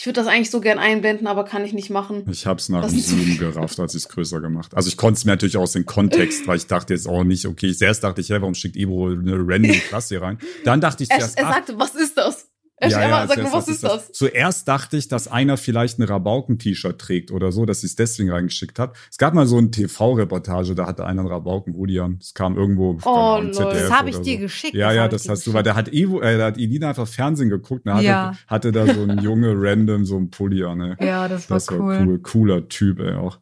[0.00, 2.24] Ich würde das eigentlich so gern einblenden, aber kann ich nicht machen.
[2.30, 4.74] Ich hab's nach Das dem Zoom gerafft, als ich es größer gemacht.
[4.74, 7.44] Also ich konnte es mir natürlich aus dem Kontext, weil ich dachte jetzt auch nicht,
[7.44, 10.38] okay, zuerst dachte ich, hey, warum schickt Ivo eine random Klasse hier rein?
[10.64, 12.39] Dann dachte ich Er, zuerst, er ach, sagte, was ist das?
[12.82, 14.12] Er Ja, ja, ja, sagt nur, zuerst, was ist das?
[14.12, 18.30] Zuerst dachte ich, dass einer vielleicht ein Rabauken-T-Shirt trägt oder so, dass sie es deswegen
[18.30, 18.96] reingeschickt hat.
[19.10, 22.16] Es gab mal so eine TV-Reportage, da hatte einer ein Rabauken-Hoodie an.
[22.22, 23.52] Es kam irgendwo Oh, Ahnung, lol.
[23.54, 24.40] ZDF Das habe ich dir so.
[24.44, 24.74] geschickt.
[24.74, 26.88] Ja, ja, hab ich das hast du, weil da hat Ivo, äh, da hat Elina
[26.88, 28.32] einfach Fernsehen geguckt, da hatte, Ja.
[28.46, 31.06] hatte da so ein Junge random so ein Pulli an, ey.
[31.06, 32.04] Ja, das war Das war cool.
[32.06, 32.18] cool.
[32.20, 33.38] Cooler Typ, ey, auch.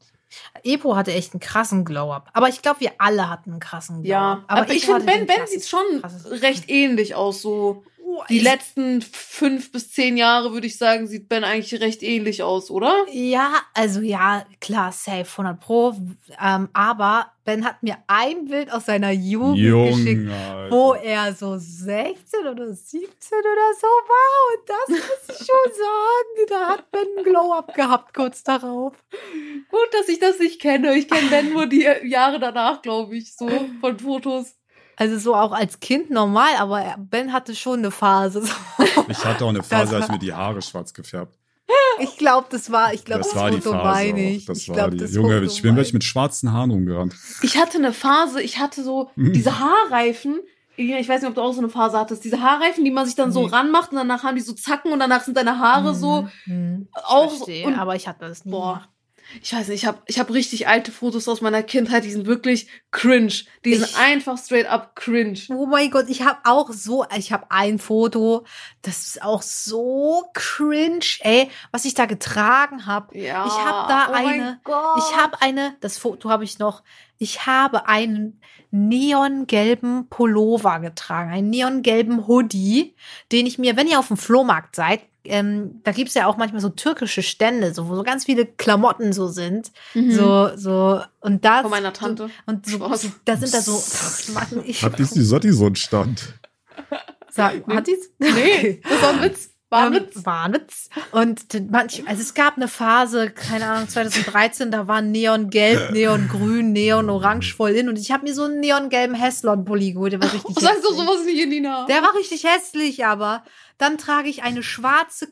[0.64, 2.30] Epo hatte echt einen krassen Glow-Up.
[2.32, 4.08] Aber ich glaube, wir alle hatten einen krassen Glow-Up.
[4.08, 7.40] Ja, aber, ich, hatte finde, Ben, Ben sieht schon krasses- recht ähnlich aus.
[7.40, 7.84] So
[8.28, 12.70] die letzten fünf bis zehn Jahre, würde ich sagen, sieht Ben eigentlich recht ähnlich aus,
[12.70, 13.06] oder?
[13.10, 15.94] Ja, also ja, klar, safe, 100 pro.
[16.42, 20.70] Ähm, aber Ben hat mir ein Bild aus seiner Jugend geschickt, Junge, Alter.
[20.70, 24.52] wo er so 16 oder 17 oder so war.
[24.52, 26.48] Und das muss ich schon sagen.
[26.48, 28.92] Da hat Ben einen Glow-Up gehabt kurz darauf.
[29.70, 30.94] Gut, dass ich das nicht kenne.
[30.94, 33.48] Ich kenne Ben nur die Jahre danach, glaube ich, so
[33.80, 34.54] von Fotos.
[34.98, 38.42] Also so auch als Kind normal, aber er- Ben hatte schon eine Phase.
[39.08, 41.36] Ich hatte auch eine Phase, ich mir die Haare schwarz gefärbt.
[42.00, 43.76] Ich glaube, das war, ich glaube, das das, war die Phase.
[43.76, 44.44] meine ich.
[44.46, 44.96] Das ich war glaub, die.
[44.98, 47.14] das Junge, Foto ich bin wirklich mit schwarzen Haaren rumgerannt.
[47.42, 50.40] Ich hatte eine Phase, ich hatte so diese Haarreifen.
[50.76, 52.24] Ich weiß nicht, ob du auch so eine Phase hattest.
[52.24, 53.48] Diese Haarreifen, die man sich dann so Nee.
[53.52, 56.28] ranmacht und danach haben die so Zacken und danach sind deine Haare so.
[56.44, 58.86] Hm, ich auch- verstehe, und- aber ich hatte das nie Boah.
[59.42, 62.26] Ich weiß nicht, ich habe ich hab richtig alte Fotos aus meiner Kindheit, die sind
[62.26, 63.32] wirklich cringe.
[63.64, 65.38] Die sind Ich- einfach straight up cringe.
[65.50, 68.44] Oh mein Gott, ich habe auch so, ich habe ein Foto,
[68.82, 73.18] das ist auch so cringe, ey, was ich da getragen habe.
[73.18, 73.46] Ja.
[73.46, 74.60] Ich habe da oh eine,
[74.98, 76.82] ich habe eine, das Foto habe ich noch,
[77.18, 82.94] ich habe einen neongelben Pullover getragen, einen neongelben Hoodie,
[83.32, 86.60] den ich mir, wenn ihr auf dem Flohmarkt seid, ähm, da gibt's ja auch manchmal
[86.60, 89.70] so türkische Stände, so, wo so ganz viele Klamotten so sind.
[89.94, 90.12] Mhm.
[90.12, 91.62] So, so, und da.
[91.62, 92.30] Von meiner Tante.
[92.46, 93.02] Und so, Spaß.
[93.02, 94.82] so, da sind da so, Ach, Mann, ich.
[94.82, 96.34] Hat dies die Sotti so einen Stand?
[97.30, 98.10] Sag, hat die's?
[98.18, 99.50] Nee, das war ein Witz.
[99.70, 100.24] War ein Ähm, Witz.
[100.24, 100.88] War ein Witz.
[101.12, 107.54] Und manch, also es gab eine Phase, keine Ahnung, 2013, da war Neongelb, Neongrün, Neon-Orange
[107.54, 107.88] voll in.
[107.90, 110.90] Und ich habe mir so einen neongelben Heslon-Pulli geholt, der war richtig Oh, Sag doch
[110.90, 111.06] hässlich.
[111.06, 111.84] sowas nicht, Elina.
[111.86, 113.44] Der war richtig hässlich, aber
[113.78, 115.28] dann trage ich eine schwarze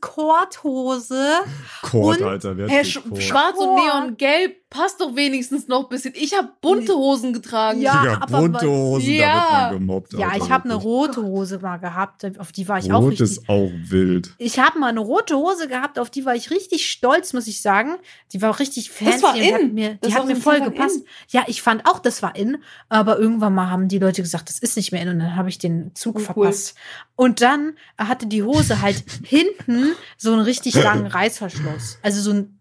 [0.51, 1.31] Korthose.
[1.83, 3.23] Kord, Und- Alter, wer trägt sch Kord?
[3.23, 6.13] schwarz und neongelb passt doch wenigstens noch ein bisschen.
[6.17, 7.81] Ich habe bunte Hosen getragen.
[7.81, 9.27] Ja, Digga, aber bunte Hosen, Ja.
[9.27, 10.13] da wird man gemobbt.
[10.15, 13.13] Ja, Alter, ich habe eine rote Hose mal gehabt, auf die war ich auch Rot
[13.13, 14.35] richtig ist auch wild.
[14.39, 17.63] Ich habe mal eine rote Hose gehabt, auf die war ich richtig stolz, muss ich
[17.63, 17.97] sagen.
[18.33, 19.23] Die war auch richtig fancy.
[19.23, 19.75] war und die hat in.
[19.75, 21.01] mir, Das die hat mir voll gepasst.
[21.29, 22.59] Ja, ich fand auch, das war in.
[22.89, 25.09] Aber irgendwann mal haben die Leute gesagt, das ist nicht mehr in.
[25.09, 26.25] Und dann habe ich den Zug Oh, cool.
[26.25, 26.75] verpasst.
[27.15, 31.99] Und dann hatte die Hose halt hinten so einen richtig langen Reißverschluss.
[32.03, 32.59] Also so ein,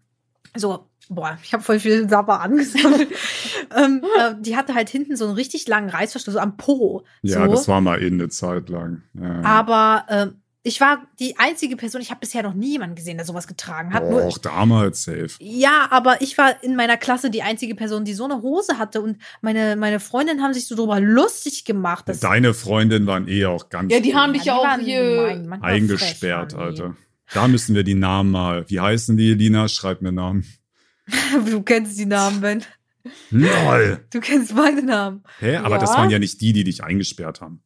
[0.56, 3.08] so, boah, ich habe voll viel Sabber angesammelt.
[3.76, 7.04] ähm, äh, die hatte halt hinten so einen richtig langen Reißverschluss so am Po.
[7.22, 7.50] Ja, so.
[7.52, 9.02] das war mal in eine Zeit lang.
[9.14, 9.42] Ja.
[9.42, 10.26] Aber äh,
[10.66, 13.94] ich war die einzige Person, ich habe bisher noch nie jemanden gesehen, der sowas getragen
[13.94, 14.08] hat.
[14.08, 15.28] Nur, auch damals safe.
[15.38, 19.00] ja, aber ich war in meiner Klasse die einzige Person, die so eine Hose hatte
[19.00, 22.08] und meine, meine Freundinnen haben sich so drüber lustig gemacht.
[22.08, 25.70] Dass, Deine Freundinnen waren eh auch ganz Ja, die haben dich ja auch hier manchmal
[25.72, 26.60] eingesperrt, frech.
[26.62, 26.96] Alter.
[27.32, 28.64] Da müssen wir die Namen mal.
[28.68, 29.68] Wie heißen die, Lina?
[29.68, 30.44] Schreib mir Namen.
[31.50, 32.64] Du kennst die Namen, Ben.
[33.30, 34.04] LOL.
[34.12, 35.22] Du kennst meine Namen.
[35.38, 35.56] Hä?
[35.56, 35.80] Aber Ja.
[35.80, 37.62] das waren ja nicht die, die dich eingesperrt haben.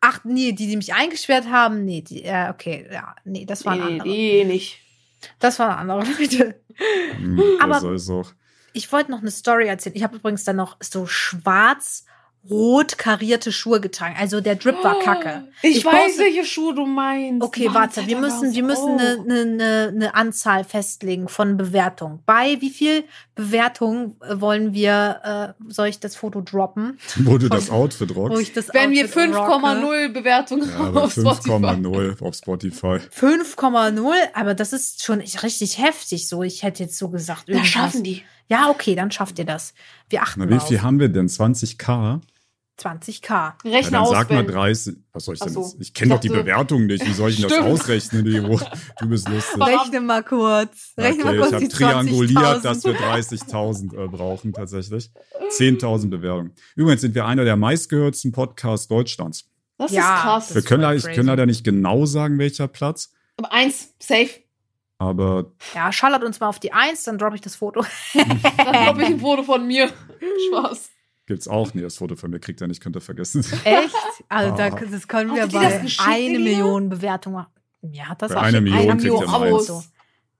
[0.00, 3.78] Ach, nee, die, die mich eingesperrt haben, nee, die, äh, okay, ja, nee, das waren
[3.78, 4.08] Nee, andere.
[4.08, 4.78] die nicht.
[5.40, 6.60] Das war eine andere Leute.
[7.16, 8.32] Hm, Aber- das ist auch.
[8.74, 9.96] Ich wollte noch eine Story erzählen.
[9.96, 12.04] Ich habe übrigens dann noch so schwarz
[12.48, 14.14] rot karierte Schuhe getragen.
[14.18, 15.44] Also der Drip war kacke.
[15.62, 17.42] Ich, Ich weiß, poste- welche Schuhe du meinst.
[17.44, 18.98] Okay, Mann, warte, wir müssen, wir müssen Oh.
[18.98, 22.20] eine, eine, eine, Anzahl festlegen von Bewertungen.
[22.24, 26.98] Bei wie viel Bewertungen äh, wollen wir, äh, soll ich das Foto droppen?
[27.16, 28.40] Wo du das Outfit Wo rockst.
[28.42, 29.66] ich das Wenn wir Outfit rocke?
[29.66, 31.50] 5,0 Bewertungen Ja, auf Spotify.
[31.50, 32.98] 5,0 auf Spotify.
[33.14, 36.42] 5,0, aber das ist schon richtig heftig so.
[36.42, 38.22] Ich hätte jetzt so gesagt, Da schaffen die.
[38.48, 39.74] Ja, okay, dann schafft ihr das.
[40.08, 41.28] Wir achten Na, wie auf viel haben wir denn?
[41.28, 42.20] 20k?
[42.80, 43.28] 20k.
[43.30, 44.54] Ja, Rechne dann sag mal auswendig.
[44.54, 44.96] 30.
[45.12, 45.62] Was soll ich denn so.
[45.62, 45.76] jetzt?
[45.80, 47.04] Ich kenne doch die Bewertung nicht.
[47.04, 48.24] Wie soll ich denn das ausrechnen?
[48.24, 49.60] Du bist lustig.
[49.66, 50.92] Rechne mal kurz.
[50.96, 52.84] Rechne Okay, mal ich kurz habe die trianguliert, dass 20.000.
[52.84, 55.10] wir 30.000 äh, brauchen tatsächlich.
[55.50, 56.52] 10.000 Bewerbungen.
[56.76, 59.48] Übrigens sind wir einer der meistgehörten Podcasts Deutschlands.
[59.76, 60.54] Das Ja, ist krass.
[60.54, 64.30] Wir können, leider- ich können leider nicht genau sagen, welcher Platz, Aber eins, safe.
[64.98, 67.84] Aber Ja, schallert uns mal auf die Eins, dann droppe ich das Foto.
[68.14, 68.40] Dann
[68.72, 69.88] glaube ich ein Foto von mir.
[70.50, 70.90] Spaß.
[71.26, 71.72] gibt's auch.
[71.74, 73.44] Nee, das Foto von mir kriegt er nicht, könnt ihr vergessen.
[73.64, 73.94] Echt?
[74.28, 74.70] Also da, Ah.
[74.90, 76.38] das können wir bei eine?
[76.38, 77.52] Million Bewertungen machen.
[77.82, 79.82] Mir hat das Bei auch schon- Million eine kriegt Million so.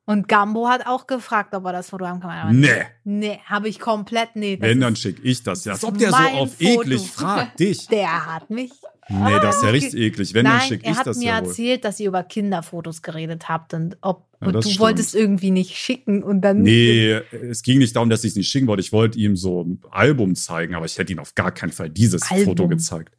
[0.06, 2.58] Und Gambo hat auch gefragt, ob er das Foto haben kann.
[2.58, 2.86] Nee.
[3.04, 4.56] Nee, habe ich komplett, nee.
[4.58, 5.66] Wenn, dann schick ich das.
[5.66, 6.80] Ja, als ob der so auf Foto.
[6.82, 7.60] eklig fragt.
[7.60, 7.86] Dich.
[7.88, 8.72] Der hat mich.
[9.08, 10.34] Nee, das ist ja Ah, richtig eklig.
[10.34, 11.48] Wenn, dann Nein, schick er ich hat das mir ja wohl.
[11.48, 14.80] erzählt, dass ihr über Kinderfotos geredet habt und ob Ja, und du stimmt.
[14.80, 17.12] wolltest irgendwie nicht schicken und dann Nee,
[17.50, 18.80] es ging nicht darum, dass ich es nicht schicken wollte.
[18.82, 21.88] Ich wollte ihm so ein Album zeigen, aber ich hätte ihm auf gar keinen Fall
[21.90, 22.44] dieses Album.
[22.46, 23.14] Foto gezeigt.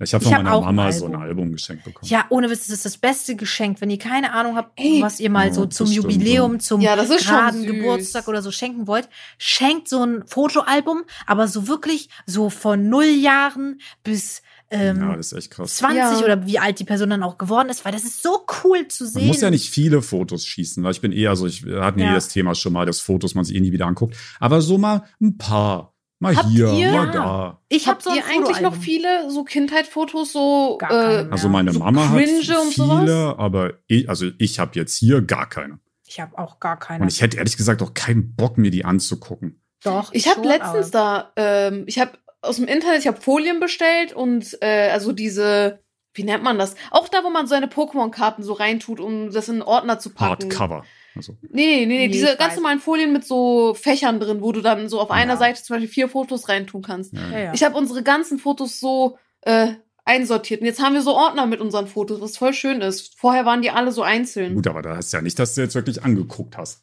[0.00, 1.52] Ich habe von hab meiner auch ein Mama so ein Album.
[1.52, 2.10] Geschenkt bekommen.
[2.10, 3.80] Ja, ohne Witz, das ist das beste Geschenk.
[3.80, 5.00] Wenn ihr keine Ahnung habt, Ey.
[5.00, 7.66] was ihr mal Ja, so zum Jubiläum, zum Ja, geraden.
[7.66, 13.04] Geburtstag oder so schenken wollt, schenkt so ein Fotoalbum, aber so wirklich so von null
[13.04, 15.76] Jahren bis ähm, ja, das ist echt krass.
[15.76, 16.18] 20 Ja.
[16.24, 19.06] oder wie alt die Person dann auch geworden ist, weil das ist so cool zu
[19.06, 19.22] sehen.
[19.22, 22.00] Man muss ja nicht viele Fotos schießen, weil ich bin eher so, ich wir hatten
[22.00, 24.16] ja das Thema schon mal, dass Fotos man sich eh nie wieder anguckt.
[24.40, 25.90] Aber so mal ein paar.
[26.18, 27.60] Mal Habt hier, ihr- mal da.
[27.68, 31.26] Ich habe Habt so ihr eigentlich noch viele so Kindheitsfotos, so äh.
[31.30, 33.34] Also meine So Mama hat viele, und sowas?
[33.38, 35.80] aber ich, also ich habe jetzt hier gar keine.
[36.06, 37.02] Ich habe auch gar keine.
[37.02, 39.60] Und ich hätte ehrlich gesagt auch keinen Bock, mir die anzugucken.
[39.82, 40.10] Doch.
[40.12, 42.12] Ich habe schon, letztens aber- da, ähm, ich habe
[42.42, 45.80] aus dem Internet, ich habe Folien bestellt und äh, also diese,
[46.14, 46.74] wie nennt man das?
[46.90, 50.44] Auch da, wo man seine Pokémon-Karten so reintut, um das in einen Ordner zu packen.
[50.50, 50.84] Hardcover.
[51.14, 52.56] Also, Nee, nee, nee, Nee, diese ganz weiß.
[52.56, 55.38] normalen Folien mit so Fächern drin, wo du dann so auf einer Ja.
[55.38, 57.12] Seite zum Beispiel vier Fotos reintun kannst.
[57.14, 57.38] ja.
[57.38, 57.52] Ja.
[57.54, 59.74] Ich habe unsere ganzen Fotos so äh,
[60.04, 63.18] einsortiert und jetzt haben wir so Ordner mit unseren Fotos, was voll schön ist.
[63.20, 64.54] Vorher waren die alle so einzeln.
[64.54, 66.82] Gut, aber da hast du ja nicht, dass du jetzt wirklich angeguckt hast.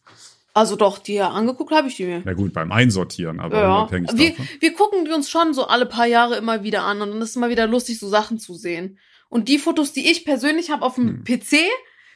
[0.53, 2.21] Also doch, die angeguckt habe ich die mir.
[2.25, 4.47] Na gut, beim Einsortieren, aber Ja, unabhängig wir, davon.
[4.59, 7.29] wir gucken die uns schon so alle paar Jahre immer wieder an und dann ist
[7.31, 8.97] es immer wieder lustig, so Sachen zu sehen.
[9.29, 11.23] Und die Fotos, die ich persönlich habe auf dem Hm.
[11.23, 11.57] PC,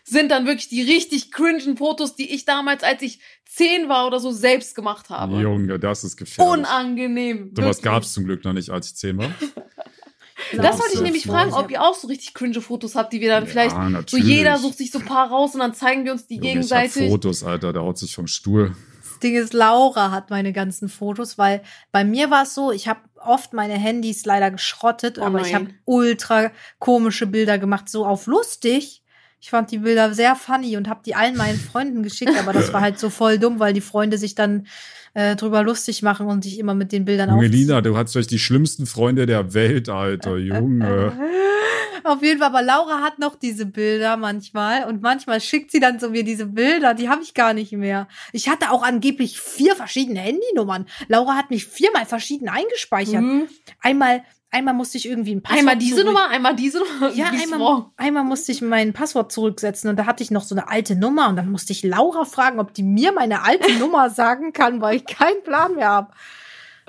[0.03, 4.19] sind dann wirklich die richtig cringen Fotos, die ich damals, als ich zehn war oder
[4.19, 5.39] so, selbst gemacht habe.
[5.39, 6.53] Junge, das ist gefährlich.
[6.59, 7.51] Unangenehm.
[7.55, 7.81] Sowas wirklich.
[7.83, 9.31] gab's zum Glück noch nicht, als ich zehn war.
[10.51, 13.29] Das wollte ich nämlich fragen, ob ihr auch so richtig cringe Fotos habt, die wir
[13.29, 14.25] dann vielleicht ja, so natürlich.
[14.25, 16.53] jeder sucht sich so ein paar raus und dann zeigen wir uns die Junge, Ich
[16.53, 17.03] gegenseitig.
[17.03, 18.75] hab Fotos, Alter, der haut sich vom Stuhl.
[19.01, 22.87] Das Ding ist, Laura hat meine ganzen Fotos, weil bei mir war es so, ich
[22.87, 25.67] habe oft meine Handys leider geschrottet, Oh aber ich nein.
[25.67, 29.02] habe ultra komische Bilder gemacht, so auf lustig.
[29.43, 32.71] Ich fand die Bilder sehr funny und habe die allen meinen Freunden geschickt, aber das
[32.71, 34.67] war halt so voll dumm, weil die Freunde sich dann
[35.15, 37.67] äh, drüber lustig machen und sich immer mit den Bildern Junge, aufziehen.
[37.67, 41.11] Lina, du hast euch die schlimmsten Freunde der Welt, Alter, Junge.
[42.05, 45.99] Auf jeden Fall, aber Laura hat noch diese Bilder manchmal und manchmal schickt sie dann
[45.99, 48.07] so mir diese Bilder, die habe ich gar nicht mehr.
[48.31, 50.85] Ich hatte auch angeblich vier verschiedene Handynummern.
[51.09, 53.21] Laura hat mich viermal verschieden eingespeichert.
[53.21, 53.49] Mhm.
[53.81, 54.23] Einmal,
[54.53, 57.11] einmal musste ich irgendwie ein Passwort Einmal diese zurück- Nummer, einmal diese Nummer.
[57.13, 60.69] Ja, einmal, einmal musste ich mein Passwort zurücksetzen und da hatte ich noch so eine
[60.69, 64.53] alte Nummer und dann musste ich Laura fragen, ob die mir meine alte Nummer sagen
[64.53, 66.11] kann, weil ich keinen Plan mehr habe.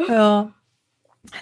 [0.08, 0.52] Ja.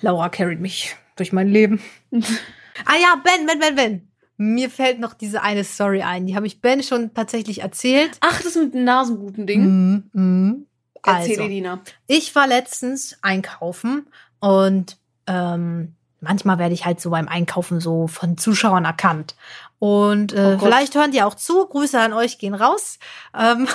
[0.00, 1.80] Laura carried mich durch mein Leben.
[2.12, 4.08] ah ja, Ben, Ben, Ben, Ben.
[4.38, 6.26] Mir fällt noch diese eine Story ein.
[6.26, 8.12] Die habe ich Ben schon tatsächlich erzählt.
[8.20, 9.62] Ach, das mit dem Nasenbluten-Ding.
[9.62, 10.66] Mhm, mhm.
[11.04, 11.42] Erzähl, Also.
[11.42, 11.80] Elina.
[12.06, 14.06] Ich war letztens einkaufen
[14.40, 14.96] und
[15.26, 19.34] ähm, manchmal werde ich halt so beim Einkaufen so von Zuschauern erkannt.
[19.78, 21.66] Und äh, Oh vielleicht hören die auch zu.
[21.66, 22.98] Grüße an euch gehen raus.
[23.38, 23.68] Ähm,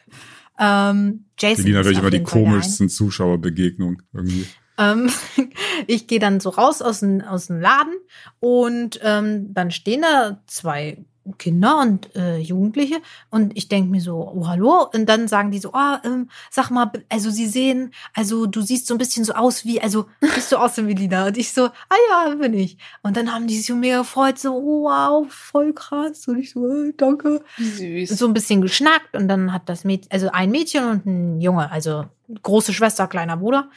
[0.58, 1.64] ähm, Jason.
[1.64, 4.46] Die Lina ist wirklich auf immer die komischsten Zuschauerbegegnungen irgendwie.
[4.78, 5.10] ähm,
[5.86, 7.94] ich gehe dann so raus aus dem, aus dem Laden
[8.38, 11.04] und ähm, dann stehen da zwei
[11.38, 12.96] Kinder und äh, Jugendliche.
[13.30, 14.88] Und ich denk mir so, oh hallo?
[14.92, 18.86] Und dann sagen die so, oh, ähm, sag mal, also sie sehen, also du siehst
[18.86, 21.66] so ein bisschen so aus wie, also bist du aus dem Melina und ich so,
[21.66, 22.78] ah ja, bin ich.
[23.02, 26.26] Und dann haben die sich so mega gefreut, so oh, wow, voll krass.
[26.28, 28.10] Und ich so, äh, danke, Süß.
[28.10, 29.16] so ein bisschen geschnackt.
[29.16, 32.04] Und dann hat das Mädchen, also ein Mädchen und ein Junge, also
[32.42, 33.68] große Schwester, kleiner Bruder.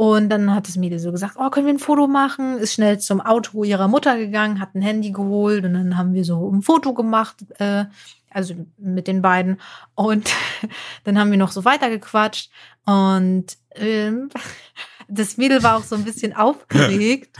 [0.00, 2.56] Und dann hat das Mädel so gesagt, oh, können wir ein Foto machen?
[2.56, 6.24] Ist schnell zum Auto ihrer Mutter gegangen, hat ein Handy geholt und dann haben wir
[6.24, 7.84] so ein Foto gemacht, äh,
[8.30, 9.60] also mit den beiden.
[9.94, 10.30] Und
[11.04, 12.50] dann haben wir noch so weitergequatscht
[12.86, 13.44] und
[13.74, 14.30] ähm,
[15.08, 17.36] das Mädel war auch so ein bisschen aufgeregt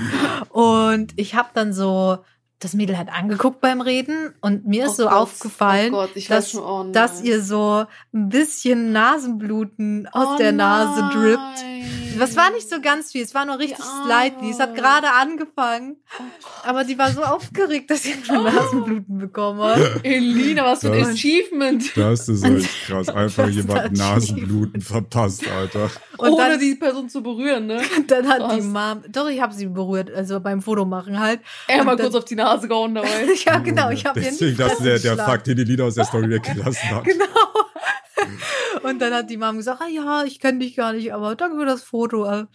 [0.51, 2.19] und ich habe dann so
[2.59, 6.11] das Mädel hat angeguckt beim Reden und mir ist Oh so Gott, aufgefallen, oh Gott,
[6.29, 7.25] dass, schon, oh dass nein.
[7.25, 11.65] ihr so ein bisschen Nasenbluten aus Oh der Nase drippt.
[12.21, 14.51] Das war nicht so ganz viel, es war nur richtig Die slightly.
[14.51, 16.23] Es hat gerade angefangen, Oh
[16.69, 20.05] aber die war so aufgeregt, dass sie nur Nasenbluten bekommen hat.
[20.05, 21.97] Elina, was für ein Achievement.
[21.97, 23.09] Das ist echt krass.
[23.09, 25.91] Einfach jemand Nasenbluten verpasst, Alter.
[26.19, 27.81] Und Ohne dann, die Person zu berühren, ne?
[28.07, 28.65] dann hat die Krass.
[28.65, 31.41] Mom, doch, ich habe sie berührt, also beim Fotomachen halt.
[31.67, 33.09] Er mal kurz auf die Nase gehauen dabei.
[33.47, 35.87] ja, genau, ich habe ihr Deswegen, nicht das ist der, der Fakt, den die Lieder
[35.87, 37.05] aus der Story weggelassen hat.
[37.05, 37.25] Genau.
[38.83, 41.59] Und dann hat die Mom gesagt, ah ja, ich kenne dich gar nicht, aber danke
[41.59, 42.47] für das Foto.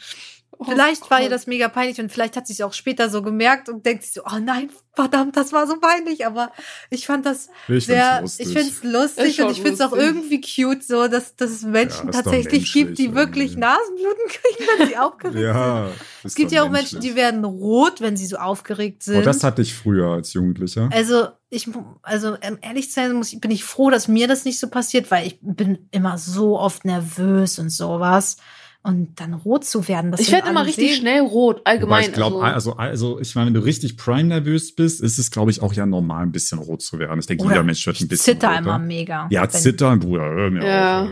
[0.58, 3.22] Oh Vielleicht war ihr das mega peinlich und vielleicht hat sie es auch später so
[3.22, 6.26] gemerkt und denkt sich so, oh nein, verdammt, das war so peinlich.
[6.26, 6.52] Aber
[6.90, 10.42] ich fand das Ich sehr, ich finde es lustig und ich finde es auch irgendwie
[10.42, 13.58] cute, so dass, dass es Menschen Ja, tatsächlich gibt, die menschlich wirklich.
[13.58, 15.44] Nasenbluten kriegen, wenn sie aufgeregt sind.
[15.44, 15.90] ja.
[16.24, 19.18] Es gibt ja auch Menschen, die werden rot, wenn sie so aufgeregt sind.
[19.18, 20.90] Oh, das hatte ich früher als Jugendlicher.
[20.92, 21.70] Also ich,
[22.02, 24.68] also um ehrlich zu sein, muss ich, bin ich froh, dass mir das nicht so
[24.70, 28.38] passiert, weil ich bin immer so oft nervös und sowas.
[28.86, 31.00] Und dann rot zu werden, das Ich werde immer richtig sehen.
[31.02, 32.04] schnell rot, Wobei allgemein.
[32.04, 35.32] ich glaube, also, also, also, ich meine, wenn du richtig prime nervös bist, ist es,
[35.32, 37.20] glaube ich, auch ja normal, ein bisschen rot zu werden.
[37.20, 38.60] Ich denke, jeder Mensch wird ein ich bisschen zitter roter.
[38.60, 39.28] immer mega.
[39.32, 41.02] Ja, zittern, Bruder, hör mir Ja.
[41.04, 41.10] auf.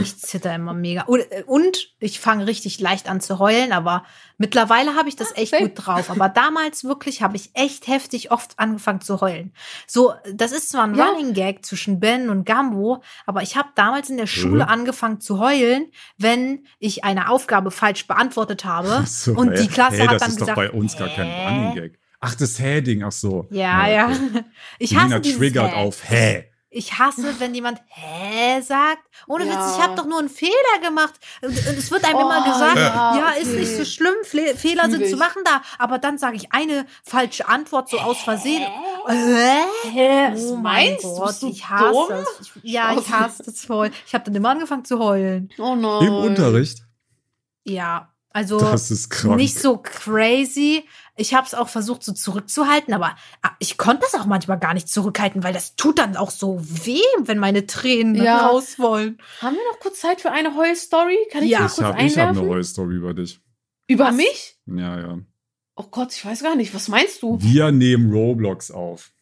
[0.00, 1.02] Ich zitter immer mega.
[1.02, 4.04] Und, und ich fange richtig leicht an zu heulen, aber
[4.38, 5.68] mittlerweile habe ich das echt same.
[5.68, 6.10] gut drauf.
[6.10, 9.52] Aber damals wirklich habe ich echt heftig oft angefangen zu heulen.
[9.86, 11.06] So, das ist zwar ein Ja.
[11.06, 14.70] Running Gag zwischen Ben und Gambo, aber ich habe damals in der Schule Mhm.
[14.70, 15.86] angefangen zu heulen,
[16.18, 19.04] wenn ich eine Aufgabe falsch beantwortet habe.
[19.06, 19.62] So, und ey.
[19.62, 21.26] die Klasse hey, hat das dann ist gesagt, doch bei uns gar kein?
[21.30, 21.98] Running Gag.
[22.20, 23.46] Ach, das Hä-Ding, ach so.
[23.50, 24.06] Ja, ja.
[24.08, 24.44] okay.
[24.78, 25.76] Ich Selina hasse triggert Hä.
[25.76, 26.44] auf Hä.
[26.76, 29.02] Ich hasse, wenn jemand hä sagt.
[29.26, 29.52] Ohne Ja.
[29.52, 31.14] Witz, ich habe doch nur einen Fehler gemacht.
[31.42, 33.60] Und es wird einem Oh, immer gesagt, ja, ja, ist okay.
[33.60, 35.10] nicht so schlimm, Fle Fehler Fühl sind ich.
[35.10, 35.62] zu machen da.
[35.78, 38.62] Aber dann sage ich eine falsche Antwort so aus Versehen.
[39.08, 39.64] Hä?
[39.90, 40.28] Hä?
[40.32, 41.14] Was Oh mein meinst du?
[41.16, 42.12] Gott, du ich hasse dumm?
[42.40, 42.50] es.
[42.62, 43.90] Ich, ja, ich hasse das voll.
[44.06, 45.48] Ich habe dann immer angefangen zu heulen.
[45.58, 46.06] Oh nein.
[46.06, 46.82] Im Unterricht.
[47.64, 49.36] Ja, also Das ist krank.
[49.36, 50.84] nicht so crazy.
[51.18, 54.74] Ich habe es auch versucht, so zurückzuhalten, aber ah, ich konnte das auch manchmal gar
[54.74, 58.46] nicht zurückhalten, weil das tut dann auch so weh, wenn meine Tränen Ja.
[58.48, 59.18] raus wollen.
[59.40, 61.16] Haben wir noch kurz Zeit für eine Heul-Story?
[61.32, 61.60] Kann ich Ja.
[61.66, 62.38] ich kurz habe ich hab einwerfen?
[62.42, 63.40] eine Heul-Story über dich.
[63.88, 64.14] Über Was?
[64.16, 64.58] mich?
[64.66, 65.18] Ja, ja.
[65.74, 66.74] Oh Gott, ich weiß gar nicht.
[66.74, 67.38] Was meinst du?
[67.40, 69.12] Wir nehmen Roblox auf.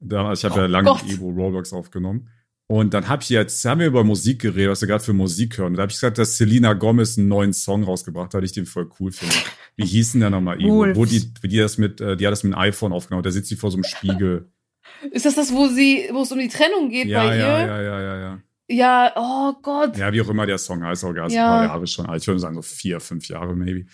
[0.00, 1.02] Da, ich habe ja Oh lange Gott.
[1.04, 2.28] mit Evo Roblox aufgenommen.
[2.70, 5.58] Und dann habe ich jetzt, haben wir über Musik geredet, was wir gerade für Musik
[5.58, 5.72] hören.
[5.72, 8.64] Und da habe ich gesagt, dass Selena Gomez einen neuen Song rausgebracht hat, ich den
[8.64, 9.34] voll cool finde.
[9.74, 10.60] Wie hieß denn der nochmal?
[10.60, 10.96] Wolf.
[10.96, 13.24] Wo die, die das mit, äh, die hat das mit einem iPhone aufgenommen.
[13.24, 14.52] Da sitzt sie vor so einem Spiegel.
[15.10, 17.66] Ist das das, wo sie, wo es um die Trennung geht ja, bei ja, ihr?
[17.66, 18.42] ja, ja, ja, ja.
[18.68, 19.96] Ja, oh Gott.
[19.96, 21.42] Ja, wie auch immer der Song heißt, auch gar Ja.
[21.42, 22.22] ein paar Jahre schon alt.
[22.22, 23.86] Ich würde sagen so vier, fünf Jahre maybe.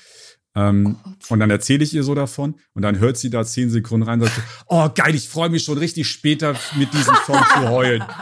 [0.55, 1.31] Ähm, Gott.
[1.31, 4.21] und dann erzähle ich ihr so davon und dann hört sie da zehn Sekunden rein
[4.21, 8.05] und sagt, oh geil, ich freue mich schon richtig später mit diesem Song zu heulen.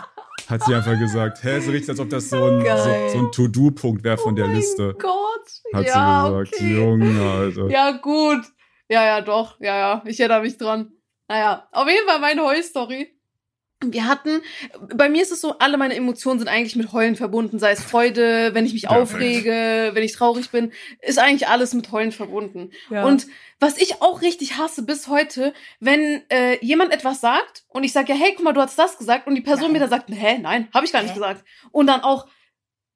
[0.49, 1.43] Hat sie einfach gesagt.
[1.43, 3.09] Hä, so richtig, als ob das so ein, Geil.
[3.09, 4.95] so, so ein To-Do-Punkt wäre von der oh mein Liste.
[4.99, 5.15] Gott.
[5.73, 6.55] Hat ja, sie gesagt.
[6.55, 6.77] okay.
[6.77, 7.71] Junge, Alter.
[7.71, 8.45] Ja, gut.
[8.89, 9.59] Ja, ja, doch.
[9.61, 10.03] Ja, ja.
[10.07, 10.93] Ich erinnere mich dran.
[11.29, 13.14] Naja, auf jeden Fall meine Heulstory.
[13.83, 14.41] Wir hatten,
[14.95, 17.83] bei mir ist es so, alle meine Emotionen sind eigentlich mit Heulen verbunden, sei es
[17.83, 19.03] Freude, wenn ich mich Perfekt.
[19.03, 20.72] aufrege, wenn ich traurig bin,
[21.03, 22.70] ist eigentlich alles mit Heulen verbunden.
[22.89, 23.05] Ja.
[23.05, 23.27] Und
[23.61, 28.12] was ich auch richtig hasse bis heute, wenn äh, jemand etwas sagt und ich sage,
[28.12, 29.72] ja, hey, guck mal, du hast das gesagt und die Person Nein.
[29.72, 31.14] mir dann sagt, hä, nein, habe ich gar nicht Hä?
[31.14, 31.45] gesagt.
[31.70, 32.27] Und dann auch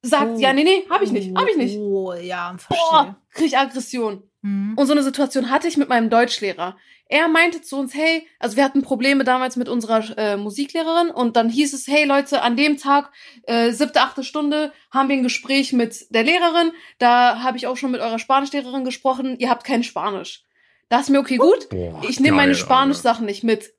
[0.02, 0.38] sagt, Oh.
[0.38, 1.76] ja, nee, nee, habe ich nicht, habe ich nicht.
[1.78, 2.78] Oh, ja, verstehe.
[2.90, 4.22] Boah, krieg ich Aggression.
[4.42, 4.74] Hm.
[4.76, 6.76] Und so eine Situation hatte ich mit meinem Deutschlehrer.
[7.10, 11.36] Er meinte zu uns, hey, also wir hatten Probleme damals mit unserer äh, Musiklehrerin und
[11.36, 13.10] dann hieß es, hey Leute, an dem Tag,
[13.44, 16.70] äh, siebte, achte Stunde, haben wir ein Gespräch mit der Lehrerin.
[16.98, 19.36] Da habe ich auch schon mit eurer Spanischlehrerin gesprochen.
[19.38, 20.44] Ihr habt kein Spanisch.
[20.90, 21.68] Da ist mir okay gut.
[21.70, 23.72] Boah, Ich nehme meine Spanisch-Sachen nicht mit.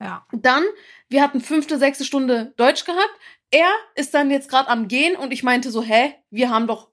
[0.00, 0.26] Ja.
[0.32, 0.62] Dann,
[1.08, 3.14] wir hatten fünfte, sechste Stunde Deutsch gehabt.
[3.54, 6.90] Er ist dann jetzt gerade am Gehen und ich meinte so, hä, wir haben doch,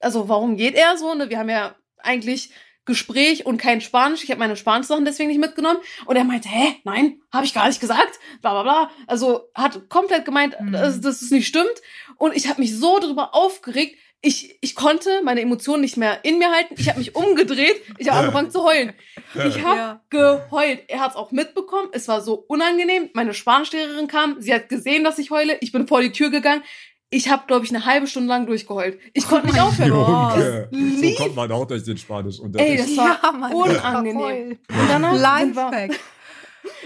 [0.00, 1.12] also warum geht er so?
[1.14, 1.28] Ne?
[1.28, 2.50] Wir haben ja eigentlich
[2.84, 4.22] Gespräch und kein Spanisch.
[4.22, 5.80] Ich habe meine Spanisch-Sachen deswegen nicht mitgenommen.
[6.06, 8.20] Und er meinte, hä, nein, habe ich gar nicht gesagt.
[8.42, 8.90] Bla bla bla.
[9.06, 10.72] Also hat komplett gemeint, Mhm.
[10.72, 11.74] dass, dass es nicht stimmt.
[12.16, 13.98] Und ich habe mich so drüber aufgeregt.
[14.26, 16.74] Ich, ich konnte meine Emotionen nicht mehr in mir halten.
[16.78, 17.76] Ich habe mich umgedreht.
[17.98, 18.94] Ich habe angefangen zu heulen.
[19.34, 20.00] Ich habe Ja.
[20.08, 20.80] geheult.
[20.88, 21.88] Er hat es auch mitbekommen.
[21.92, 23.10] Es war so unangenehm.
[23.12, 24.40] Meine Spanischlehrerin kam.
[24.40, 25.58] Sie hat gesehen, dass ich heule.
[25.60, 26.62] Ich bin vor die Tür gegangen.
[27.10, 28.98] Ich habe, glaube ich, eine halbe Stunde lang durchgeheult.
[29.12, 29.90] Ich konnte nicht aufhören.
[29.90, 31.16] Junge, so lief.
[31.18, 32.36] kommt man auch durch den Spanisch.
[32.56, 34.50] Ey, das war Ja, Mann, unangenehm.
[34.50, 34.58] Und
[34.88, 36.00] danach, sind wir, Lifehack.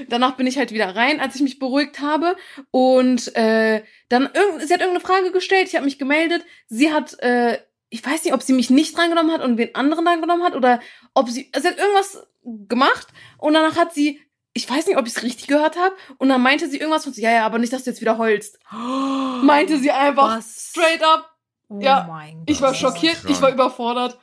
[0.09, 2.37] Danach bin ich halt wieder rein, als ich mich beruhigt habe.
[2.71, 5.69] Und äh, dann sie hat irgendeine Frage gestellt.
[5.69, 6.45] Ich habe mich gemeldet.
[6.69, 7.59] Sie hat, äh,
[7.91, 10.81] ich weiß nicht, ob sie mich nicht drangenommen hat und wen anderen drangenommen hat oder
[11.15, 13.09] ob sie, sie hat irgendwas gemacht
[13.39, 14.21] und danach hat sie,
[14.53, 17.13] ich weiß nicht, ob ich es richtig gehört habe und dann meinte sie irgendwas von,
[17.13, 18.59] so, ja, ja, aber nicht, dass du jetzt wieder heulst.
[18.71, 20.71] Meinte sie einfach Was?
[20.71, 21.31] straight up.
[21.69, 22.09] Oh Ja,
[22.47, 24.19] Ich war schockiert, ich war überfordert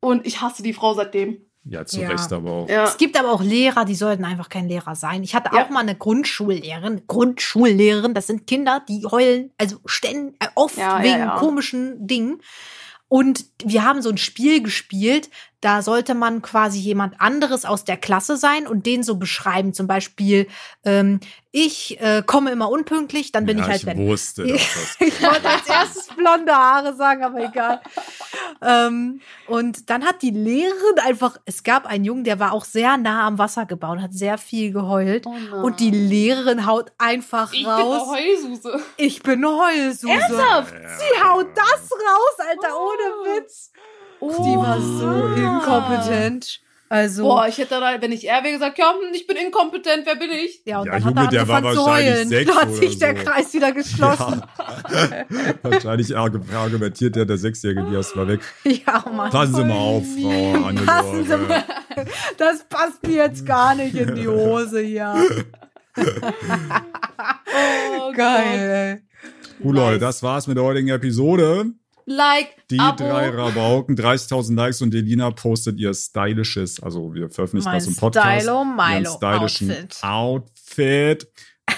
[0.00, 1.50] und ich hasse die Frau seitdem.
[1.64, 2.08] Ja, zu Ja.
[2.08, 2.68] Recht aber auch.
[2.68, 2.84] Ja.
[2.84, 5.22] Es gibt aber auch Lehrer, die sollten einfach kein Lehrer sein.
[5.22, 5.64] Ich hatte Ja.
[5.64, 7.02] auch mal eine Grundschullehrerin.
[7.06, 11.36] Grundschullehrerin, das sind Kinder, die heulen, also ständig, äh, oft Ja, ja, wegen ja.
[11.38, 12.40] komischen Dingen.
[13.08, 15.28] Und wir haben so ein Spiel gespielt,
[15.62, 19.72] da sollte man quasi jemand anderes aus der Klasse sein und den so beschreiben.
[19.72, 20.48] Zum Beispiel,
[20.84, 21.20] ähm,
[21.52, 25.22] ich äh, komme immer unpünktlich, dann bin ja, ich halt ich wusste, dass das ich
[25.22, 27.80] wollte als erstes blonde Haare sagen, aber egal.
[28.62, 32.96] ähm, und dann hat die Lehrerin einfach, es gab einen Jungen, der war auch sehr
[32.96, 35.26] nah am Wasser gebaut, hat sehr viel geheult.
[35.26, 38.08] Und die Lehrerin haut einfach ich bin raus.
[38.08, 38.80] eine Heulsuse.
[38.96, 40.12] ich bin eine Heulsuse.
[40.12, 40.74] Ernsthaft?
[40.74, 43.70] Sie haut das raus, Alter, ohne Witz.
[44.22, 46.60] Die war so inkompetent.
[46.88, 50.02] Also, Boah, ich hätte da, wenn ich er wäre, gesagt, ja, hm, ich bin inkompetent,
[50.04, 50.60] wer bin ich?
[50.66, 52.28] ja, und Ja, dann Junge, hat er der war angefangen zu wahrscheinlich heulen.
[52.28, 53.24] sechs Da hat sich der so.
[53.24, 54.42] Kreis wieder geschlossen.
[54.90, 55.24] Ja.
[55.70, 58.40] Wahrscheinlich arg- argumentiert der, der Sechsjährige, die erst mal weg.
[58.64, 59.30] Ja, Mann.
[59.30, 60.80] Passen Sie mal auf, Frau Anne.
[60.82, 61.64] Passen Sie mal.
[62.36, 65.14] Das passt mir jetzt gar nicht in die Hose hier.
[67.98, 69.02] Oh Geil,
[69.64, 71.66] Cool, Leute, das war's mit der heutigen Episode.
[72.06, 73.04] Like, Die Abo.
[73.04, 77.96] drei Rabauken, 30.000 Likes und Elina postet ihr stylisches, also wir veröffentlichen Mein das im
[77.96, 78.42] Podcast.
[78.42, 79.98] Stylo Milo Outfit.
[80.02, 81.28] Outfit.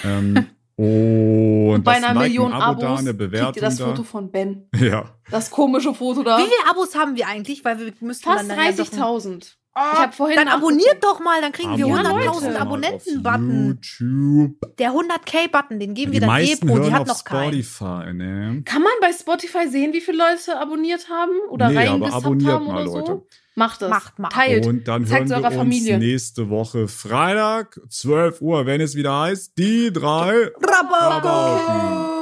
[0.03, 0.45] ähm,
[0.77, 3.85] und Bei einer Like, Million ein Abo da, Abos eine kriegt Bewertung ihr das da.
[3.87, 4.67] Foto von Ben.
[4.79, 5.15] Ja.
[5.31, 6.37] Das komische Foto da.
[6.37, 7.63] Wie viele Abos haben wir eigentlich?
[7.63, 9.53] Weil wir müssen Fast dann ja doch- 30.000.
[9.77, 12.45] Ich hab vorhin dann abonniert doch mal, dann kriegen wir Abonniert 100.000 Leute.
[12.45, 13.67] mal auf Abonnenten-Button.
[13.99, 14.77] YouTube.
[14.77, 17.61] Der 100k-Button, den geben Die wir dann Ebro, die hat noch keinen.
[17.61, 18.61] Spotify, ne?
[18.63, 22.67] Kann man bei Spotify sehen, wie viele Leute abonniert haben oder Nee, aber abonniert haben
[22.67, 22.97] mal, oder so?
[22.99, 23.21] Leute.
[23.55, 23.89] Macht es.
[23.89, 24.29] Macht mal.
[24.29, 24.65] Teilt.
[24.65, 25.97] Und dann Zeigt's hören wir eurer uns Familie.
[25.97, 31.29] nächste Woche Freitag, 12 Uhr, wenn es wieder heißt, die drei Rabauken.
[31.29, 32.14] Rabauken.